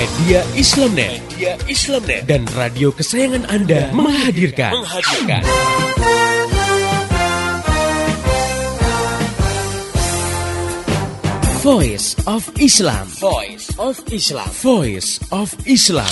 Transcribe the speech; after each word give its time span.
Media 0.00 0.40
Islamnet, 0.56 1.20
Media 1.28 1.60
Islamnet 1.68 2.24
dan 2.24 2.48
radio 2.56 2.88
kesayangan 2.88 3.44
Anda 3.52 3.92
menghadirkan. 3.92 4.72
menghadirkan. 4.80 5.44
Voice 11.60 12.16
of 12.24 12.48
Islam. 12.56 13.04
Voice 13.20 13.68
of 13.76 14.00
Islam. 14.08 14.48
Voice 14.64 15.20
of 15.28 15.52
Islam. 15.68 16.08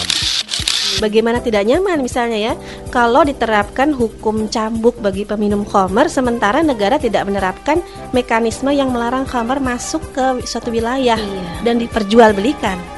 Bagaimana 1.00 1.40
tidak 1.40 1.64
nyaman 1.64 2.04
misalnya 2.04 2.52
ya 2.52 2.54
kalau 2.92 3.24
diterapkan 3.24 3.96
hukum 3.96 4.52
cambuk 4.52 5.00
bagi 5.00 5.24
peminum 5.24 5.64
khamar 5.64 6.12
sementara 6.12 6.60
negara 6.60 7.00
tidak 7.00 7.24
menerapkan 7.24 7.80
mekanisme 8.12 8.68
yang 8.68 8.92
melarang 8.92 9.24
khamar 9.24 9.56
masuk 9.56 10.04
ke 10.12 10.44
suatu 10.44 10.68
wilayah 10.68 11.16
Iya. 11.16 11.64
dan 11.64 11.80
diperjualbelikan. 11.80 12.97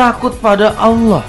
takut 0.00 0.32
pada 0.40 0.72
Allah 0.80 1.20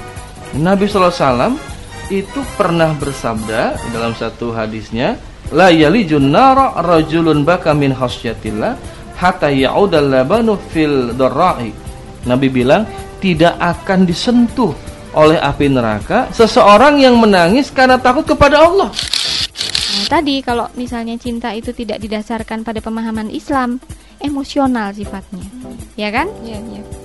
Nabi 0.55 0.87
SAW 0.87 1.59
itu 2.07 2.39
pernah 2.55 2.95
bersabda 2.95 3.75
dalam 3.91 4.15
satu 4.15 4.55
hadisnya 4.55 5.19
la 5.51 5.67
yalijun 5.67 6.31
nara 6.31 6.79
rajulun 6.79 7.43
baka 7.43 7.75
min 7.75 7.91
khasyatillah 7.91 8.79
hatta 9.19 9.51
ya'udal 9.51 10.07
labanu 10.07 10.55
fil 10.71 11.11
darra'i 11.19 11.75
Nabi 12.23 12.47
bilang 12.47 12.87
tidak 13.19 13.59
akan 13.59 14.07
disentuh 14.07 14.71
oleh 15.19 15.35
api 15.35 15.67
neraka 15.67 16.31
seseorang 16.31 16.95
yang 17.03 17.19
menangis 17.19 17.75
karena 17.75 17.99
takut 17.99 18.23
kepada 18.23 18.63
Allah 18.63 18.87
Nah, 19.91 20.07
tadi 20.07 20.39
kalau 20.39 20.71
misalnya 20.79 21.19
cinta 21.19 21.51
itu 21.51 21.75
tidak 21.75 21.99
didasarkan 21.99 22.63
pada 22.63 22.79
pemahaman 22.79 23.27
Islam, 23.27 23.75
emosional 24.23 24.95
sifatnya. 24.95 25.43
Ya 25.99 26.07
kan? 26.15 26.31
Iya, 26.47 26.63
iya. 26.63 27.00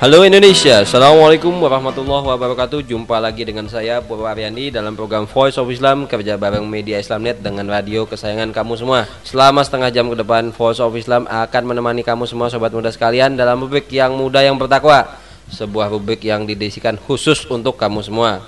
Halo 0.00 0.24
Indonesia, 0.24 0.80
Assalamualaikum 0.80 1.52
warahmatullahi 1.60 2.24
wabarakatuh 2.24 2.88
Jumpa 2.88 3.20
lagi 3.20 3.44
dengan 3.44 3.68
saya 3.68 4.00
Purwa 4.00 4.32
Ariandi 4.32 4.72
dalam 4.72 4.96
program 4.96 5.28
Voice 5.28 5.60
of 5.60 5.68
Islam 5.68 6.08
Kerja 6.08 6.40
bareng 6.40 6.64
Media 6.64 6.96
Islamnet 6.96 7.44
dengan 7.44 7.68
radio 7.68 8.08
kesayangan 8.08 8.48
kamu 8.48 8.80
semua 8.80 9.04
Selama 9.28 9.60
setengah 9.60 9.92
jam 9.92 10.08
ke 10.08 10.16
depan 10.16 10.56
Voice 10.56 10.80
of 10.80 10.96
Islam 10.96 11.28
akan 11.28 11.62
menemani 11.68 12.00
kamu 12.00 12.24
semua 12.24 12.48
sobat 12.48 12.72
muda 12.72 12.88
sekalian 12.88 13.36
Dalam 13.36 13.60
rubrik 13.60 13.92
yang 13.92 14.16
muda 14.16 14.40
yang 14.40 14.56
bertakwa 14.56 15.04
Sebuah 15.52 15.92
rubrik 15.92 16.24
yang 16.24 16.48
didesikan 16.48 16.96
khusus 16.96 17.44
untuk 17.52 17.76
kamu 17.76 18.00
semua 18.00 18.40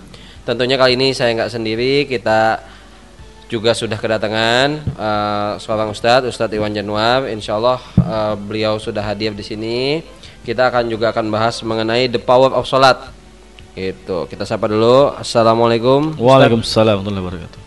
Tentunya 0.49 0.81
kali 0.81 0.97
ini 0.97 1.12
saya 1.12 1.37
nggak 1.37 1.53
sendiri 1.53 2.09
Kita 2.09 2.65
juga 3.53 3.77
sudah 3.77 4.01
kedatangan 4.01 4.69
eh, 4.81 5.53
seorang 5.61 5.93
ustadz, 5.93 6.25
Ustadz 6.25 6.57
Iwan 6.57 6.73
Januar. 6.73 7.29
Insya 7.29 7.61
Allah 7.61 7.85
eh, 8.01 8.35
beliau 8.41 8.81
sudah 8.81 9.05
hadir 9.05 9.37
di 9.37 9.45
sini. 9.45 10.01
Kita 10.43 10.75
akan 10.75 10.91
juga 10.91 11.15
akan 11.15 11.31
bahas 11.31 11.63
mengenai 11.63 12.11
the 12.11 12.19
power 12.19 12.51
of 12.51 12.67
salat. 12.67 12.99
Itu 13.79 14.27
kita 14.27 14.43
sapa 14.43 14.67
dulu. 14.67 15.15
Assalamualaikum. 15.15 16.19
Waalaikumsalam 16.19 16.99
warahmatullahi 17.01 17.25
wabarakatuh 17.25 17.61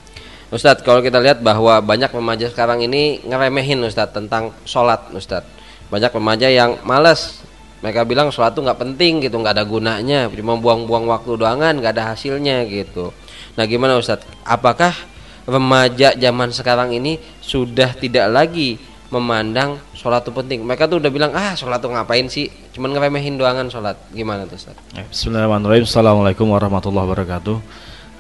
Ustadz, 0.54 0.86
kalau 0.86 1.02
kita 1.02 1.18
lihat 1.18 1.42
bahwa 1.42 1.82
banyak 1.82 2.14
remaja 2.14 2.48
sekarang 2.54 2.86
ini 2.86 3.24
ngeremehin 3.26 3.82
Ustadz 3.82 4.14
tentang 4.14 4.54
sholat 4.68 5.10
Ustadz. 5.12 5.50
Banyak 5.90 6.14
remaja 6.14 6.48
yang 6.52 6.78
males. 6.86 7.42
Mereka 7.82 8.06
bilang 8.06 8.30
sholat 8.30 8.54
itu 8.54 8.62
nggak 8.62 8.80
penting 8.80 9.26
gitu, 9.26 9.36
nggak 9.42 9.58
ada 9.58 9.66
gunanya, 9.66 10.30
cuma 10.32 10.58
buang-buang 10.58 11.06
waktu 11.12 11.38
doangan, 11.38 11.82
nggak 11.82 11.94
ada 11.98 12.14
hasilnya 12.14 12.64
gitu. 12.70 13.10
Nah 13.58 13.66
gimana 13.66 13.98
Ustadz? 13.98 14.26
Apakah 14.46 14.94
remaja 15.50 16.14
zaman 16.14 16.50
sekarang 16.54 16.94
ini 16.94 17.18
sudah 17.42 17.94
tidak 17.98 18.30
lagi 18.30 18.78
memandang 19.14 19.78
sholat 19.94 20.26
itu 20.26 20.32
penting? 20.34 20.60
Mereka 20.66 20.90
tuh 20.90 20.98
udah 20.98 21.12
bilang 21.14 21.32
ah 21.38 21.54
sholat 21.54 21.78
tuh 21.78 21.94
ngapain 21.94 22.26
sih? 22.26 22.50
Cuman 22.74 22.94
ngeremehin 22.94 23.38
doangan 23.38 23.70
sholat. 23.70 23.98
Gimana 24.10 24.50
tuh 24.50 24.58
Ustadz? 24.58 24.82
Ya, 24.98 25.06
Bismillahirrahmanirrahim 25.06 25.86
Assalamualaikum 25.86 26.48
warahmatullahi 26.50 27.06
wabarakatuh 27.06 27.58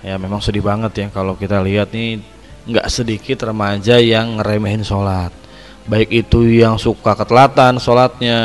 Ya 0.05 0.21
memang 0.21 0.37
sedih 0.37 0.61
banget 0.61 0.93
ya 1.01 1.07
Kalau 1.09 1.33
kita 1.33 1.57
lihat 1.65 1.89
nih 1.89 2.21
nggak 2.65 2.87
sedikit 2.89 3.45
remaja 3.45 3.97
yang 3.97 4.37
ngeremehin 4.37 4.85
sholat 4.85 5.33
Baik 5.85 6.09
itu 6.25 6.45
yang 6.49 6.77
suka 6.77 7.13
ketelatan 7.17 7.77
sholatnya 7.81 8.39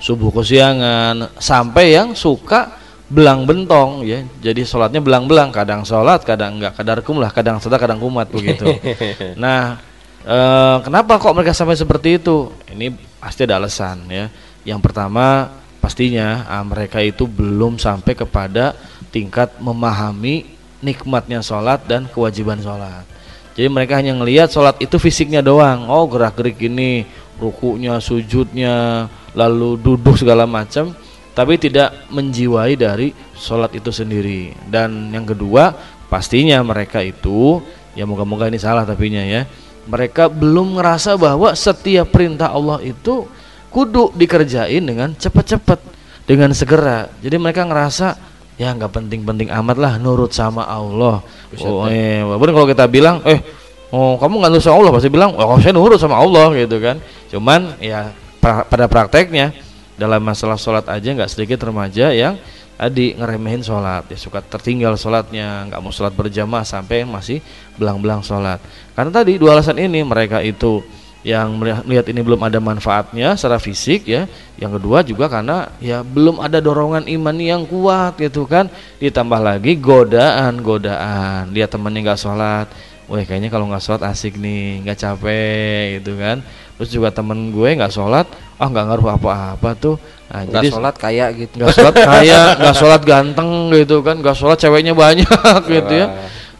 Subuh 0.00 0.32
kesiangan 0.32 1.36
Sampai 1.40 1.96
yang 1.96 2.12
suka 2.12 2.76
belang 3.08 3.48
bentong 3.48 4.04
ya 4.04 4.24
Jadi 4.40 4.64
sholatnya 4.64 5.00
belang-belang 5.00 5.52
Kadang 5.52 5.84
sholat, 5.84 6.24
kadang 6.24 6.60
enggak 6.60 6.76
Kadar 6.76 7.00
kum 7.04 7.20
lah, 7.20 7.32
kadang 7.32 7.60
sedar, 7.60 7.80
kadang 7.80 8.00
kumat 8.00 8.28
begitu 8.32 8.64
Nah 9.42 9.89
eh, 10.24 10.76
kenapa 10.84 11.20
kok 11.20 11.34
mereka 11.36 11.52
sampai 11.54 11.76
seperti 11.76 12.20
itu? 12.20 12.52
Ini 12.72 12.92
pasti 13.20 13.44
ada 13.44 13.60
alasan 13.60 14.08
ya. 14.08 14.26
Yang 14.64 14.80
pertama 14.84 15.56
pastinya 15.80 16.44
ah, 16.48 16.64
mereka 16.64 17.00
itu 17.00 17.24
belum 17.24 17.80
sampai 17.80 18.12
kepada 18.12 18.76
tingkat 19.10 19.56
memahami 19.58 20.46
nikmatnya 20.80 21.44
sholat 21.44 21.84
dan 21.84 22.08
kewajiban 22.08 22.60
sholat. 22.60 23.04
Jadi 23.56 23.68
mereka 23.68 24.00
hanya 24.00 24.16
ngelihat 24.16 24.48
sholat 24.48 24.80
itu 24.80 24.96
fisiknya 24.96 25.44
doang. 25.44 25.90
Oh 25.90 26.08
gerak 26.08 26.40
gerik 26.40 26.56
ini, 26.64 27.04
rukunya, 27.36 28.00
sujudnya, 28.00 29.04
lalu 29.36 29.76
duduk 29.76 30.16
segala 30.16 30.48
macam, 30.48 30.96
tapi 31.36 31.60
tidak 31.60 32.08
menjiwai 32.08 32.76
dari 32.78 33.12
sholat 33.36 33.74
itu 33.76 33.92
sendiri. 33.92 34.54
Dan 34.64 35.12
yang 35.12 35.28
kedua 35.28 35.74
pastinya 36.08 36.62
mereka 36.64 37.04
itu, 37.04 37.60
ya 37.92 38.08
moga-moga 38.08 38.48
ini 38.48 38.56
salah 38.56 38.88
tapinya 38.88 39.20
ya, 39.20 39.44
mereka 39.90 40.30
belum 40.30 40.78
ngerasa 40.78 41.18
bahwa 41.18 41.50
setiap 41.58 42.14
perintah 42.14 42.54
Allah 42.54 42.78
itu 42.86 43.26
kudu 43.74 44.14
dikerjain 44.14 44.82
dengan 44.82 45.10
cepat-cepat 45.18 45.82
dengan 46.24 46.54
segera. 46.54 47.10
Jadi 47.18 47.36
mereka 47.42 47.66
ngerasa 47.66 48.14
ya 48.54 48.70
nggak 48.70 48.92
penting-penting 48.92 49.50
amat 49.50 49.76
lah 49.78 49.92
nurut 49.98 50.30
sama 50.30 50.62
Allah. 50.62 51.26
Oh 51.58 51.90
eh 51.90 52.22
walaupun 52.22 52.54
kalau 52.54 52.68
kita 52.70 52.86
bilang 52.86 53.18
eh 53.26 53.42
oh 53.90 54.14
kamu 54.14 54.46
nggak 54.46 54.50
nurut 54.54 54.62
sama 54.62 54.76
Allah 54.78 54.92
pasti 54.94 55.08
bilang 55.10 55.30
oh 55.34 55.58
saya 55.58 55.74
nurut 55.74 55.98
sama 55.98 56.16
Allah 56.22 56.54
gitu 56.54 56.78
kan. 56.78 57.02
Cuman 57.26 57.74
ya 57.82 58.14
pra- 58.38 58.62
pada 58.62 58.86
prakteknya 58.86 59.50
dalam 59.98 60.22
masalah 60.22 60.54
sholat 60.54 60.86
aja 60.86 61.10
nggak 61.10 61.30
sedikit 61.30 61.60
remaja 61.66 62.14
yang 62.14 62.38
tadi 62.80 63.12
ngeremehin 63.12 63.60
sholat. 63.60 64.08
Ya 64.08 64.16
suka 64.16 64.40
tertinggal 64.40 64.96
sholatnya 64.96 65.68
nggak 65.68 65.80
mau 65.84 65.92
sholat 65.92 66.16
berjamaah 66.16 66.64
sampai 66.64 67.04
masih 67.04 67.44
belang-belang 67.76 68.24
sholat. 68.24 68.56
Karena 68.96 69.12
tadi 69.12 69.36
dua 69.36 69.60
alasan 69.60 69.76
ini 69.76 70.00
mereka 70.00 70.40
itu 70.40 70.80
yang 71.20 71.52
melihat 71.60 72.08
ini 72.08 72.24
belum 72.24 72.40
ada 72.40 72.56
manfaatnya 72.56 73.36
secara 73.36 73.60
fisik 73.60 74.08
ya. 74.08 74.24
Yang 74.56 74.80
kedua 74.80 75.04
juga 75.04 75.28
karena 75.28 75.68
ya 75.76 76.00
belum 76.00 76.40
ada 76.40 76.56
dorongan 76.64 77.04
iman 77.04 77.36
yang 77.36 77.68
kuat 77.68 78.16
gitu 78.16 78.48
kan. 78.48 78.72
Ditambah 78.96 79.36
lagi 79.36 79.76
godaan 79.76 80.64
godaan. 80.64 81.52
Lihat 81.52 81.76
temennya 81.76 82.00
nggak 82.08 82.20
sholat. 82.24 82.66
Wah 83.12 83.20
kayaknya 83.26 83.52
kalau 83.52 83.68
nggak 83.68 83.84
sholat 83.84 84.08
asik 84.08 84.40
nih 84.40 84.86
nggak 84.86 84.96
capek 84.96 86.00
gitu 86.00 86.16
kan 86.16 86.40
terus 86.80 86.88
juga 86.88 87.12
temen 87.12 87.52
gue 87.52 87.68
nggak 87.76 87.92
sholat 87.92 88.24
ah 88.56 88.68
nggak 88.72 88.84
ngaruh 88.88 89.20
apa-apa 89.20 89.70
tuh 89.76 90.00
nah, 90.32 90.48
Nggak 90.48 90.72
sholat 90.72 90.94
kayak 90.96 91.28
gitu. 91.36 91.54
nggak 91.60 91.76
sholat 91.76 91.94
kaya 92.08 92.40
nggak 92.56 92.76
sholat 92.76 93.02
ganteng 93.04 93.68
gitu 93.76 94.00
kan 94.00 94.16
nggak 94.16 94.32
sholat 94.32 94.56
ceweknya 94.56 94.96
banyak 94.96 95.28
gitu 95.76 95.92
ya 95.92 96.08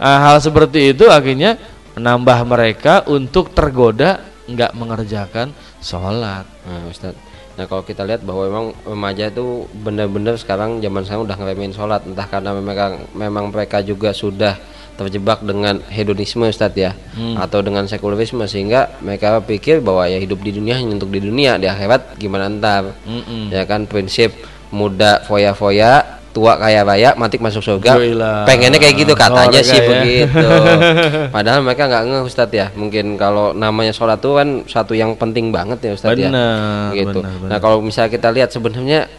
Nah, 0.00 0.32
hal 0.32 0.40
seperti 0.40 0.96
itu 0.96 1.04
akhirnya 1.12 1.60
menambah 1.92 2.38
mereka 2.48 3.04
untuk 3.04 3.52
tergoda 3.52 4.24
nggak 4.48 4.72
mengerjakan 4.72 5.52
sholat. 5.84 6.48
Nah, 6.64 6.88
Ustaz. 6.88 7.12
Nah, 7.60 7.68
kalau 7.68 7.84
kita 7.84 8.08
lihat 8.08 8.24
bahwa 8.24 8.48
memang 8.48 8.66
remaja 8.88 9.28
itu 9.28 9.68
benar-benar 9.76 10.40
sekarang 10.40 10.80
zaman 10.80 11.04
sekarang 11.04 11.28
udah 11.28 11.36
ngeremehin 11.36 11.76
sholat 11.76 12.00
entah 12.08 12.24
karena 12.24 12.56
memang 12.56 13.04
memang 13.12 13.52
mereka 13.52 13.84
juga 13.84 14.16
sudah 14.16 14.56
terjebak 15.00 15.40
dengan 15.40 15.80
hedonisme 15.88 16.44
Ustaz 16.44 16.76
ya. 16.76 16.92
Atau 17.40 17.64
dengan 17.64 17.88
sekularisme 17.88 18.44
sehingga 18.44 19.00
mereka 19.00 19.40
pikir 19.40 19.80
bahwa 19.80 20.04
ya 20.04 20.20
hidup 20.20 20.44
di 20.44 20.52
dunia 20.52 20.76
hanya 20.76 21.00
untuk 21.00 21.08
di 21.08 21.24
dunia 21.24 21.56
di 21.56 21.64
akhirat 21.64 22.20
gimana 22.20 22.52
ntar? 22.52 22.92
Mm-mm. 23.08 23.48
ya 23.48 23.64
kan 23.64 23.88
prinsip 23.88 24.36
muda 24.70 25.24
foya-foya 25.24 26.20
tua 26.30 26.54
kaya 26.54 26.86
raya 26.86 27.10
mati 27.18 27.42
masuk 27.42 27.58
surga. 27.58 27.98
Pengennya 28.46 28.78
kayak 28.78 28.96
gitu 29.02 29.14
katanya 29.18 29.60
sih 29.66 29.82
ya. 29.82 29.86
begitu. 29.90 30.46
Padahal 31.34 31.60
mereka 31.66 31.90
nggak 31.90 32.04
ngeh 32.06 32.22
Ustadz 32.22 32.54
ya. 32.54 32.66
Mungkin 32.78 33.18
kalau 33.18 33.50
namanya 33.50 33.90
sholat 33.90 34.22
tuh 34.22 34.38
kan 34.38 34.62
satu 34.70 34.94
yang 34.94 35.18
penting 35.18 35.50
banget 35.50 35.82
ya 35.82 35.92
Ustadz 35.98 36.22
ya. 36.22 36.30
Benar, 36.30 36.94
gitu. 36.94 37.18
benar, 37.18 37.34
benar. 37.34 37.50
nah 37.50 37.58
kalau 37.58 37.82
misalnya 37.82 38.10
kita 38.14 38.30
lihat 38.30 38.54
sebenarnya 38.54 39.10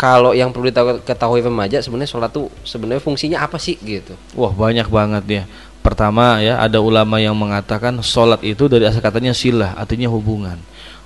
kalau 0.00 0.32
yang 0.32 0.48
perlu 0.48 0.72
ditahu- 0.72 1.04
ketahui 1.04 1.44
remaja 1.44 1.84
sebenarnya 1.84 2.08
sholat 2.08 2.32
tuh 2.32 2.48
sebenarnya 2.64 3.04
fungsinya 3.04 3.44
apa 3.44 3.60
sih 3.60 3.76
gitu 3.84 4.16
Wah 4.32 4.48
banyak 4.48 4.88
banget 4.88 5.24
ya. 5.28 5.44
Pertama 5.84 6.40
ya 6.40 6.56
ada 6.56 6.80
ulama 6.80 7.20
yang 7.20 7.36
mengatakan 7.36 8.00
sholat 8.00 8.40
itu 8.40 8.64
dari 8.64 8.88
asal 8.88 9.04
katanya 9.04 9.36
silah 9.36 9.76
artinya 9.76 10.08
hubungan. 10.08 10.56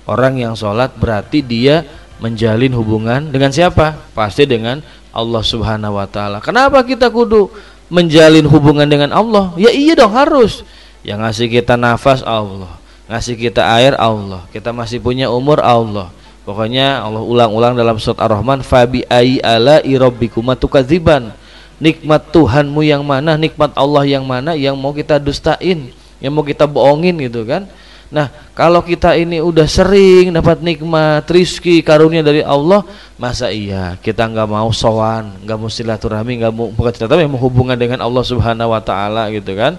Orang 0.07 0.39
yang 0.39 0.55
sholat 0.55 0.95
berarti 0.95 1.43
dia 1.43 1.83
menjalin 2.23 2.71
hubungan 2.71 3.27
dengan 3.27 3.51
siapa? 3.51 3.99
Pasti 4.15 4.47
dengan 4.47 4.79
Allah 5.11 5.43
Subhanahu 5.43 5.99
Wa 5.99 6.07
Taala. 6.07 6.37
Kenapa 6.39 6.79
kita 6.87 7.11
kudu 7.11 7.51
menjalin 7.91 8.47
hubungan 8.47 8.87
dengan 8.87 9.11
Allah? 9.11 9.51
Ya 9.59 9.71
iya 9.75 9.95
dong 9.95 10.15
harus. 10.15 10.63
Yang 11.03 11.19
ngasih 11.23 11.47
kita 11.51 11.73
nafas 11.79 12.19
Allah, 12.23 12.75
ngasih 13.11 13.35
kita 13.37 13.61
air 13.79 13.93
Allah, 13.95 14.43
kita 14.51 14.71
masih 14.75 14.99
punya 15.03 15.31
umur 15.31 15.59
Allah. 15.63 16.11
Pokoknya 16.45 17.01
Allah 17.01 17.25
ulang-ulang 17.25 17.73
dalam 17.73 17.97
surat 17.97 18.21
Ar-Rahman 18.21 18.61
fabi 18.61 19.01
ai 19.09 19.41
ala 19.41 19.81
irabbikuma 19.81 20.53
tukadziban. 20.53 21.33
Nikmat 21.81 22.31
Tuhanmu 22.31 22.85
yang 22.85 23.03
mana, 23.03 23.35
nikmat 23.35 23.73
Allah 23.75 24.07
yang 24.07 24.23
mana 24.23 24.55
yang 24.55 24.79
mau 24.79 24.95
kita 24.95 25.19
dustain, 25.19 25.91
yang 26.23 26.31
mau 26.31 26.45
kita 26.45 26.63
bohongin 26.63 27.17
gitu 27.19 27.43
kan. 27.43 27.67
Nah, 28.13 28.29
kalau 28.53 28.79
kita 28.79 29.17
ini 29.17 29.41
udah 29.41 29.65
sering 29.67 30.31
dapat 30.31 30.61
nikmat, 30.61 31.25
rizki, 31.27 31.81
karunia 31.81 32.21
dari 32.21 32.45
Allah, 32.45 32.85
masa 33.19 33.49
iya 33.49 33.97
kita 33.99 34.23
nggak 34.23 34.47
mau 34.47 34.69
sowan, 34.71 35.35
nggak 35.43 35.57
mau 35.57 35.67
silaturahmi, 35.67 36.45
nggak 36.45 36.53
mau 36.53 36.69
bukan 36.71 36.93
silaturahmi, 36.95 37.27
mau 37.27 37.41
hubungan 37.41 37.75
dengan 37.75 37.99
Allah 38.05 38.23
Subhanahu 38.23 38.71
Wa 38.71 38.79
Taala 38.85 39.27
gitu 39.33 39.51
kan. 39.57 39.75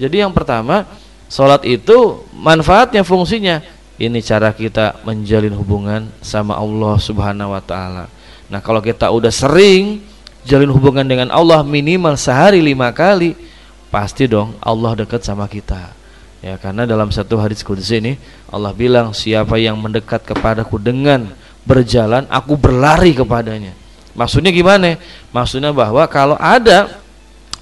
Jadi 0.00 0.24
yang 0.24 0.32
pertama, 0.34 0.88
sholat 1.28 1.62
itu 1.62 2.26
manfaatnya, 2.34 3.04
fungsinya 3.04 3.60
ini 3.96 4.20
cara 4.20 4.52
kita 4.52 5.00
menjalin 5.08 5.56
hubungan 5.56 6.12
sama 6.20 6.52
Allah 6.56 7.00
Subhanahu 7.00 7.56
wa 7.56 7.62
taala. 7.64 8.12
Nah, 8.52 8.60
kalau 8.60 8.84
kita 8.84 9.08
udah 9.08 9.32
sering 9.32 10.04
jalin 10.44 10.68
hubungan 10.68 11.02
dengan 11.02 11.32
Allah 11.32 11.64
minimal 11.64 12.14
sehari 12.20 12.60
lima 12.60 12.92
kali, 12.92 13.32
pasti 13.88 14.28
dong 14.28 14.52
Allah 14.60 14.92
dekat 15.00 15.24
sama 15.24 15.48
kita. 15.48 15.96
Ya, 16.44 16.60
karena 16.60 16.84
dalam 16.84 17.08
satu 17.08 17.40
hadis 17.40 17.64
qudsi 17.64 17.98
ini 17.98 18.12
Allah 18.52 18.70
bilang 18.76 19.16
siapa 19.16 19.56
yang 19.56 19.80
mendekat 19.80 20.22
kepadaku 20.22 20.76
dengan 20.76 21.32
berjalan, 21.64 22.28
aku 22.28 22.54
berlari 22.54 23.16
kepadanya. 23.16 23.72
Maksudnya 24.12 24.52
gimana? 24.52 25.00
Maksudnya 25.32 25.72
bahwa 25.72 26.04
kalau 26.06 26.36
ada 26.36 27.00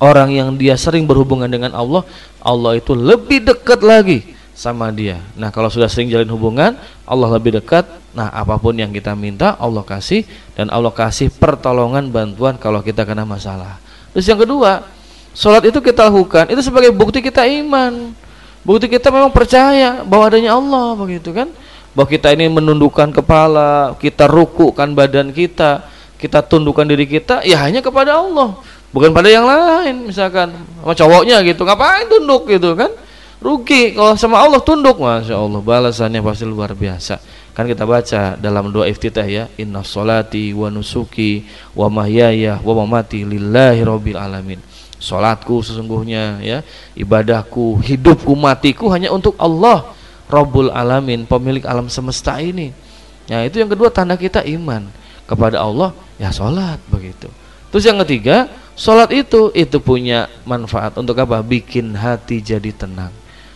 orang 0.02 0.34
yang 0.34 0.50
dia 0.58 0.75
sering 0.75 1.06
berhubungan 1.06 1.46
dengan 1.46 1.70
Allah, 1.72 2.02
Allah 2.42 2.75
itu 2.76 2.92
lebih 2.92 3.46
dekat 3.46 3.81
lagi 3.81 4.33
sama 4.55 4.89
dia. 4.95 5.19
Nah, 5.35 5.51
kalau 5.51 5.67
sudah 5.67 5.91
sering 5.91 6.09
jalin 6.09 6.31
hubungan, 6.31 6.79
Allah 7.03 7.29
lebih 7.35 7.59
dekat. 7.59 7.85
Nah, 8.15 8.31
apa 8.31 8.55
pun 8.56 8.73
yang 8.79 8.95
kita 8.95 9.12
minta, 9.19 9.59
Allah 9.59 9.83
kasih 9.83 10.23
dan 10.55 10.71
Allah 10.71 10.95
kasih 10.95 11.29
pertolongan 11.35 12.06
bantuan 12.09 12.55
kalau 12.55 12.79
kita 12.79 13.03
kena 13.03 13.27
masalah. 13.27 13.83
Terus 14.15 14.31
yang 14.31 14.39
kedua, 14.39 14.87
sholat 15.35 15.67
itu 15.67 15.83
kita 15.83 16.06
lakukan 16.06 16.47
itu 16.55 16.62
sebagai 16.62 16.95
bukti 16.95 17.19
kita 17.19 17.43
iman. 17.43 18.15
Bukti 18.62 18.87
kita 18.87 19.11
memang 19.11 19.35
percaya 19.35 20.06
bahwa 20.06 20.31
adanya 20.31 20.55
Allah 20.56 20.95
begitu 20.97 21.35
kan? 21.35 21.51
Bahwa 21.93 22.06
kita 22.09 22.31
ini 22.33 22.47
menundukkan 22.47 23.11
kepala, 23.11 23.99
kita 23.99 24.31
rukukan 24.31 24.95
badan 24.95 25.35
kita, 25.35 25.85
kita 26.17 26.41
tundukkan 26.47 26.87
diri 26.87 27.05
kita 27.05 27.43
ya 27.43 27.61
hanya 27.61 27.83
kepada 27.83 28.17
Allah, 28.17 28.56
bukan 28.95 29.11
pada 29.11 29.29
yang 29.29 29.45
lain 29.45 30.09
misalkan 30.09 30.55
sama 30.81 30.95
cowoknya 30.95 31.43
gitu. 31.43 31.67
Ngapain 31.67 32.06
tunduk 32.06 32.47
gitu 32.49 32.79
kan? 32.79 32.95
Rugi. 33.44 33.93
Kalau 33.93 34.17
sama 34.17 34.41
Allah 34.41 34.64
tunduk. 34.64 34.96
Masya 34.96 35.37
Allah 35.37 35.61
balasannya 35.61 36.25
pasti 36.25 36.49
luar 36.49 36.73
biasa. 36.73 37.20
Kan 37.52 37.70
kita 37.70 37.85
baca 37.87 38.35
dalam 38.41 38.73
doa 38.73 38.88
iftitah 38.88 39.29
ya 39.29 39.46
inna 39.61 39.85
solati 39.87 40.50
wa 40.56 40.73
nusuki 40.73 41.46
wa 41.76 41.87
mahyaya 41.87 42.58
wa 42.64 42.82
mamati 42.82 43.23
lillahi 43.23 43.85
rabbil 43.85 44.19
alamin. 44.19 44.58
Salatku 44.99 45.61
sesungguhnya 45.61 46.41
ya 46.41 46.64
ibadahku 46.96 47.79
hidupku 47.85 48.32
matiku 48.32 48.88
hanya 48.88 49.12
untuk 49.12 49.37
Allah 49.37 49.93
Rabbul 50.25 50.73
alamin 50.73 51.29
pemilik 51.29 51.62
alam 51.69 51.93
semesta 51.93 52.41
ini. 52.41 52.73
Ya 53.29 53.44
itu 53.44 53.61
yang 53.61 53.69
kedua 53.69 53.93
tanda 53.93 54.17
kita 54.17 54.41
iman 54.41 54.88
kepada 55.29 55.61
Allah 55.61 55.93
ya 56.17 56.32
salat 56.32 56.81
begitu. 56.88 57.29
Terus 57.69 57.85
yang 57.85 58.00
ketiga 58.02 58.49
salat 58.75 59.12
itu 59.12 59.52
itu 59.52 59.76
punya 59.79 60.26
manfaat 60.49 60.96
untuk 60.96 61.20
apa? 61.20 61.38
Bikin 61.44 61.93
hati 61.94 62.41
jadi 62.41 62.73
tenang 62.73 63.12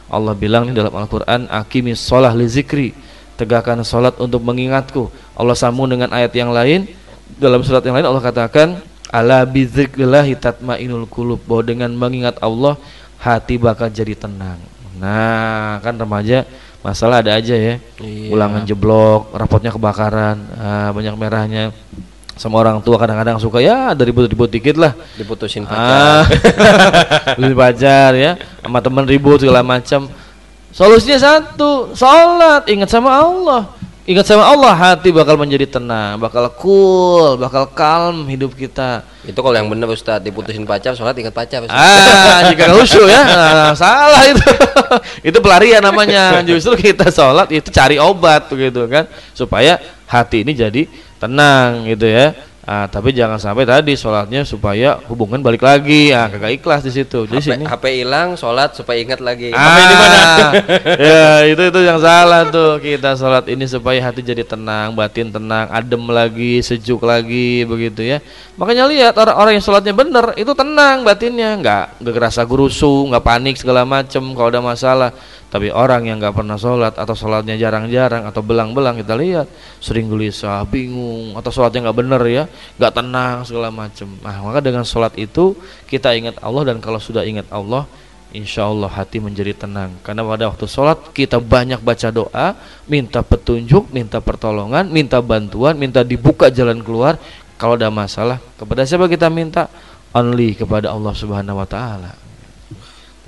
Allah 0.09 0.33
bilang 0.33 0.65
nih 0.69 0.75
dalam 0.77 0.93
Al-Quran 0.97 1.47
Akimis 1.53 2.01
sholah 2.01 2.33
li 2.33 2.49
zikri. 2.49 2.97
Tegakkan 3.39 3.79
sholat 3.87 4.19
untuk 4.19 4.43
mengingatku. 4.43 5.13
Allah 5.39 5.55
sambung 5.55 5.87
dengan 5.87 6.11
ayat 6.11 6.33
yang 6.35 6.51
lain. 6.51 6.89
Dalam 7.39 7.61
surat 7.61 7.85
yang 7.85 7.93
lain 7.93 8.09
Allah 8.09 8.25
katakan 8.25 8.81
Ala 9.13 9.45
bizikrillahi 9.45 10.33
tatmainul 10.41 11.05
kulub 11.05 11.45
Bahwa 11.45 11.61
dengan 11.61 11.93
mengingat 11.93 12.41
Allah 12.41 12.81
Hati 13.21 13.61
bakal 13.61 13.93
jadi 13.93 14.17
tenang. 14.17 14.57
Nah 14.97 15.79
kan 15.85 15.95
remaja 15.95 16.49
Masalah 16.81 17.21
ada 17.21 17.37
aja 17.37 17.53
ya. 17.53 17.77
Iya. 18.01 18.33
Ulangan 18.33 18.65
jeblok 18.65 19.35
Rapotnya 19.37 19.71
kebakaran 19.71 20.41
ah, 20.57 20.91
Banyak 20.91 21.15
merahnya 21.21 21.71
sama 22.39 22.63
orang 22.63 22.79
tua 22.79 22.95
kadang-kadang 22.97 23.43
suka 23.43 23.59
ya 23.59 23.93
dari 23.99 24.15
ribut-ribut 24.15 24.47
dikit 24.47 24.79
lah. 24.79 24.95
Diputusin 25.19 25.67
ah. 25.67 26.23
pacar. 26.23 26.23
Lebih 27.43 27.57
pacar 27.59 28.11
ya. 28.15 28.39
Sama 28.63 28.79
teman 28.79 29.05
ribut 29.05 29.43
segala 29.43 29.67
macam. 29.67 30.07
Solusinya 30.71 31.19
satu 31.19 31.93
sholat. 31.99 32.71
Ingat 32.71 32.95
sama 32.95 33.11
Allah. 33.11 33.75
Ingat 34.09 34.25
sama 34.25 34.41
Allah 34.49 34.73
hati 34.73 35.13
bakal 35.13 35.37
menjadi 35.37 35.69
tenang 35.69 36.17
bakal 36.17 36.49
cool 36.57 37.37
bakal 37.37 37.69
calm 37.69 38.25
hidup 38.25 38.57
kita. 38.57 39.05
Itu 39.21 39.45
kalau 39.45 39.53
yang 39.53 39.69
benar 39.69 39.85
Ustadz 39.93 40.25
diputusin 40.25 40.65
pacar 40.65 40.97
sholat 40.97 41.13
ingat 41.21 41.37
pacar 41.37 41.61
Ustadz. 41.61 41.77
ah 41.77 42.49
jika 42.49 42.71
khusyuk 42.73 43.05
ya. 43.05 43.21
Nah, 43.29 43.77
salah 43.77 44.25
itu. 44.25 44.49
Itu 45.29 45.45
pelarian 45.45 45.85
namanya. 45.85 46.41
Justru 46.41 46.81
kita 46.81 47.13
sholat 47.13 47.53
itu 47.53 47.69
cari 47.69 48.01
obat 48.01 48.49
begitu 48.49 48.89
kan. 48.89 49.05
Supaya 49.37 49.77
hati 50.09 50.41
ini 50.41 50.57
jadi 50.57 50.89
tenang 51.19 51.85
gitu 51.91 52.07
ya. 52.07 52.35
Ah, 52.69 52.85
tapi 52.85 53.17
jangan 53.17 53.41
sampai 53.41 53.65
tadi 53.65 53.97
sholatnya 53.97 54.45
supaya 54.45 55.01
hubungan 55.09 55.41
balik 55.41 55.65
lagi. 55.65 56.13
Ah 56.13 56.29
kagak 56.29 56.61
ikhlas 56.61 56.85
di 56.85 56.93
situ. 56.93 57.25
Jadi 57.25 57.41
HP, 57.41 57.49
sini. 57.49 57.65
HP 57.65 57.85
hilang 58.05 58.37
sholat 58.37 58.77
supaya 58.77 59.01
ingat 59.01 59.25
lagi. 59.25 59.57
Ah, 59.57 59.73
HP 59.73 59.77
di 59.81 59.97
mana? 59.97 60.21
ya 61.09 61.25
itu 61.49 61.63
itu 61.65 61.81
yang 61.81 61.97
salah 61.97 62.45
tuh. 62.53 62.77
Kita 62.77 63.17
sholat 63.17 63.49
ini 63.49 63.65
supaya 63.65 63.97
hati 64.05 64.21
jadi 64.21 64.45
tenang, 64.45 64.93
batin 64.93 65.33
tenang, 65.33 65.65
adem 65.73 66.13
lagi, 66.13 66.61
sejuk 66.61 67.09
lagi 67.09 67.65
begitu 67.65 68.05
ya. 68.05 68.21
Makanya 68.61 68.85
lihat 68.85 69.17
orang-orang 69.17 69.57
yang 69.57 69.65
sholatnya 69.65 69.97
bener 69.97 70.37
itu 70.37 70.53
tenang 70.53 71.09
batinnya, 71.09 71.57
nggak 71.65 72.05
nggak 72.05 72.15
kerasa 72.21 72.45
gurusu, 72.45 73.09
nggak 73.09 73.25
panik 73.25 73.57
segala 73.57 73.89
macem 73.89 74.21
kalau 74.37 74.53
ada 74.53 74.61
masalah. 74.61 75.17
Tapi 75.49 75.73
orang 75.73 76.05
yang 76.05 76.21
nggak 76.21 76.37
pernah 76.37 76.61
sholat 76.61 76.93
atau 77.01 77.17
sholatnya 77.17 77.57
jarang-jarang 77.57 78.29
atau 78.29 78.45
belang-belang 78.45 79.01
kita 79.01 79.17
lihat 79.17 79.49
sering 79.81 80.13
gelisah, 80.13 80.61
bingung 80.69 81.33
atau 81.41 81.49
sholatnya 81.49 81.89
nggak 81.89 81.99
bener 81.99 82.23
ya, 82.29 82.45
nggak 82.77 82.93
tenang 82.93 83.37
segala 83.49 83.73
macem. 83.73 84.13
Nah 84.21 84.45
maka 84.45 84.61
dengan 84.61 84.85
sholat 84.85 85.17
itu 85.17 85.57
kita 85.89 86.13
ingat 86.13 86.37
Allah 86.45 86.69
dan 86.69 86.85
kalau 86.85 87.01
sudah 87.01 87.25
ingat 87.25 87.49
Allah 87.49 87.89
Insya 88.29 88.69
Allah 88.69 88.93
hati 88.93 89.25
menjadi 89.25 89.57
tenang 89.57 89.97
Karena 90.05 90.21
pada 90.21 90.53
waktu 90.53 90.69
sholat 90.69 91.01
kita 91.17 91.41
banyak 91.41 91.81
baca 91.81 92.13
doa 92.13 92.53
Minta 92.85 93.25
petunjuk, 93.25 93.89
minta 93.89 94.21
pertolongan, 94.21 94.85
minta 94.93 95.17
bantuan 95.25 95.81
Minta 95.81 96.05
dibuka 96.05 96.53
jalan 96.53 96.85
keluar 96.85 97.17
Kalau 97.57 97.81
ada 97.81 97.89
masalah 97.89 98.37
Kepada 98.61 98.85
siapa 98.85 99.09
kita 99.09 99.33
minta? 99.33 99.73
Only 100.13 100.61
kepada 100.61 100.93
Allah 100.93 101.17
subhanahu 101.17 101.57
wa 101.57 101.65
ta'ala 101.65 102.28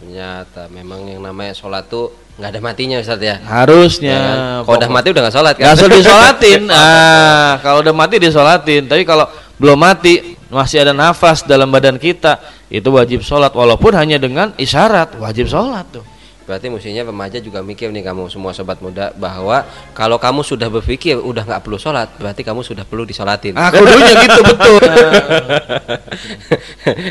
ternyata 0.00 0.72
memang 0.72 1.04
yang 1.04 1.20
namanya 1.20 1.52
sholat 1.52 1.84
tuh 1.92 2.08
nggak 2.40 2.56
ada 2.56 2.60
matinya 2.64 2.96
Ustadz 3.04 3.20
ya? 3.20 3.36
Harusnya. 3.44 4.16
Ya 4.16 4.20
kan? 4.24 4.38
kalau 4.64 4.76
udah 4.80 4.90
mati 4.96 5.06
udah 5.12 5.22
nggak 5.28 5.36
sholat 5.36 5.54
kan? 5.60 5.64
Gak 5.68 5.76
usah 5.76 5.90
disolatin. 5.92 6.60
Ah, 6.72 7.60
Kalau 7.60 7.78
udah 7.84 7.92
mati 7.92 8.16
disolatin. 8.16 8.82
Tapi 8.88 9.04
kalau 9.04 9.28
belum 9.60 9.76
mati 9.76 10.40
Masih 10.50 10.82
ada 10.82 10.90
nafas 10.90 11.46
dalam 11.46 11.70
badan 11.70 11.94
kita 12.00 12.40
Itu 12.72 12.90
wajib 12.96 13.20
sholat. 13.22 13.52
Walaupun 13.52 13.92
hanya 13.94 14.16
dengan 14.16 14.50
isyarat 14.56 15.20
Wajib 15.20 15.46
sholat 15.46 15.84
tuh 15.92 16.02
Berarti 16.50 16.66
mestinya 16.66 17.06
remaja 17.06 17.38
juga 17.38 17.62
mikir 17.62 17.94
nih 17.94 18.02
kamu 18.02 18.26
semua 18.26 18.50
sobat 18.50 18.82
muda 18.82 19.14
bahwa 19.14 19.62
kalau 19.94 20.18
kamu 20.18 20.42
sudah 20.42 20.66
berpikir 20.66 21.14
udah 21.14 21.46
nggak 21.46 21.62
perlu 21.62 21.78
sholat, 21.78 22.10
berarti 22.18 22.42
kamu 22.42 22.66
sudah 22.66 22.82
perlu 22.82 23.06
disolatin. 23.06 23.54
Ah, 23.54 23.70
kudunya 23.70 24.10
gitu 24.18 24.42
betul. 24.42 24.82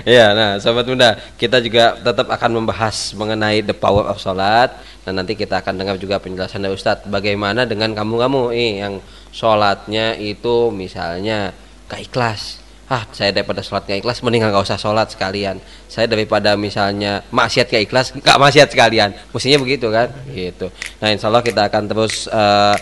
ya, 0.20 0.36
nah 0.36 0.60
sobat 0.60 0.84
muda, 0.84 1.16
kita 1.40 1.64
juga 1.64 1.96
tetap 2.04 2.28
akan 2.28 2.60
membahas 2.60 3.16
mengenai 3.16 3.64
the 3.64 3.72
power 3.72 4.12
of 4.12 4.20
sholat 4.20 4.76
dan 5.08 5.16
nanti 5.16 5.40
kita 5.40 5.64
akan 5.64 5.80
dengar 5.80 5.96
juga 5.96 6.20
penjelasan 6.20 6.60
dari 6.60 6.76
Ustadz 6.76 7.08
bagaimana 7.08 7.64
dengan 7.64 7.96
kamu-kamu 7.96 8.52
nih 8.52 8.74
yang 8.84 8.94
sholatnya 9.32 10.20
itu 10.20 10.70
misalnya 10.70 11.56
gak 11.88 12.04
ikhlas 12.04 12.62
ah 12.90 13.06
saya 13.14 13.30
daripada 13.30 13.62
sholat 13.62 13.86
gak 13.86 14.02
ikhlas 14.02 14.26
mending 14.26 14.50
nggak 14.50 14.66
usah 14.66 14.82
sholat 14.82 15.14
sekalian. 15.14 15.62
Saya 15.86 16.10
daripada 16.10 16.58
misalnya 16.58 17.22
maksiat 17.30 17.70
gak 17.70 17.84
ikhlas 17.86 18.08
nggak 18.18 18.38
maksiat 18.42 18.68
sekalian. 18.74 19.14
Mestinya 19.30 19.58
begitu 19.62 19.88
kan? 19.94 20.10
Gitu. 20.34 20.74
Nah 20.98 21.08
insya 21.14 21.30
Allah 21.30 21.46
kita 21.46 21.70
akan 21.70 21.84
terus 21.86 22.26
uh, 22.34 22.74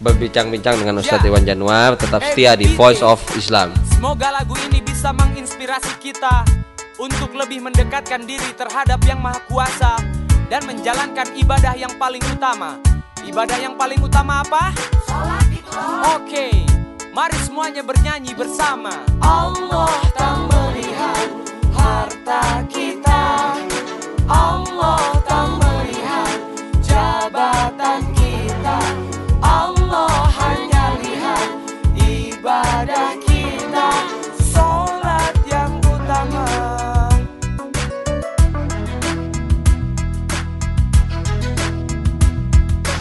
berbincang-bincang 0.00 0.80
dengan 0.80 1.04
Ustadz 1.04 1.28
Iwan 1.28 1.44
Januar 1.44 2.00
tetap 2.00 2.24
setia 2.24 2.56
di 2.56 2.72
Voice 2.72 3.04
of 3.04 3.20
Islam. 3.36 3.76
Semoga 3.92 4.32
lagu 4.32 4.56
ini 4.70 4.80
bisa 4.80 5.12
menginspirasi 5.12 6.00
kita 6.00 6.48
untuk 6.96 7.36
lebih 7.36 7.60
mendekatkan 7.60 8.24
diri 8.24 8.56
terhadap 8.56 9.00
Yang 9.04 9.20
Maha 9.20 9.40
Kuasa 9.44 9.92
dan 10.48 10.64
menjalankan 10.64 11.36
ibadah 11.36 11.76
yang 11.76 11.92
paling 12.00 12.24
utama. 12.32 12.80
Ibadah 13.20 13.58
yang 13.60 13.76
paling 13.76 14.00
utama 14.00 14.40
apa? 14.40 14.72
Oke, 16.16 16.64
mari 17.10 17.38
semuanya 17.42 17.82
bernyanyi 17.82 18.32
bersama. 18.38 18.94
Allah 19.18 19.90
tak 20.14 20.36
melihat 20.46 21.28
harta 21.74 22.62
kita. 22.70 23.24
Allah 24.30 25.02
tak 25.26 25.46
melihat 25.58 26.38
jabatan 26.78 28.00
kita. 28.14 28.78
Allah 29.42 30.14
hanya 30.38 30.84
lihat 31.02 31.48
ibadah 31.98 33.18
kita. 33.26 33.90
Salat 34.38 35.34
yang 35.50 35.72
utama. 35.82 36.46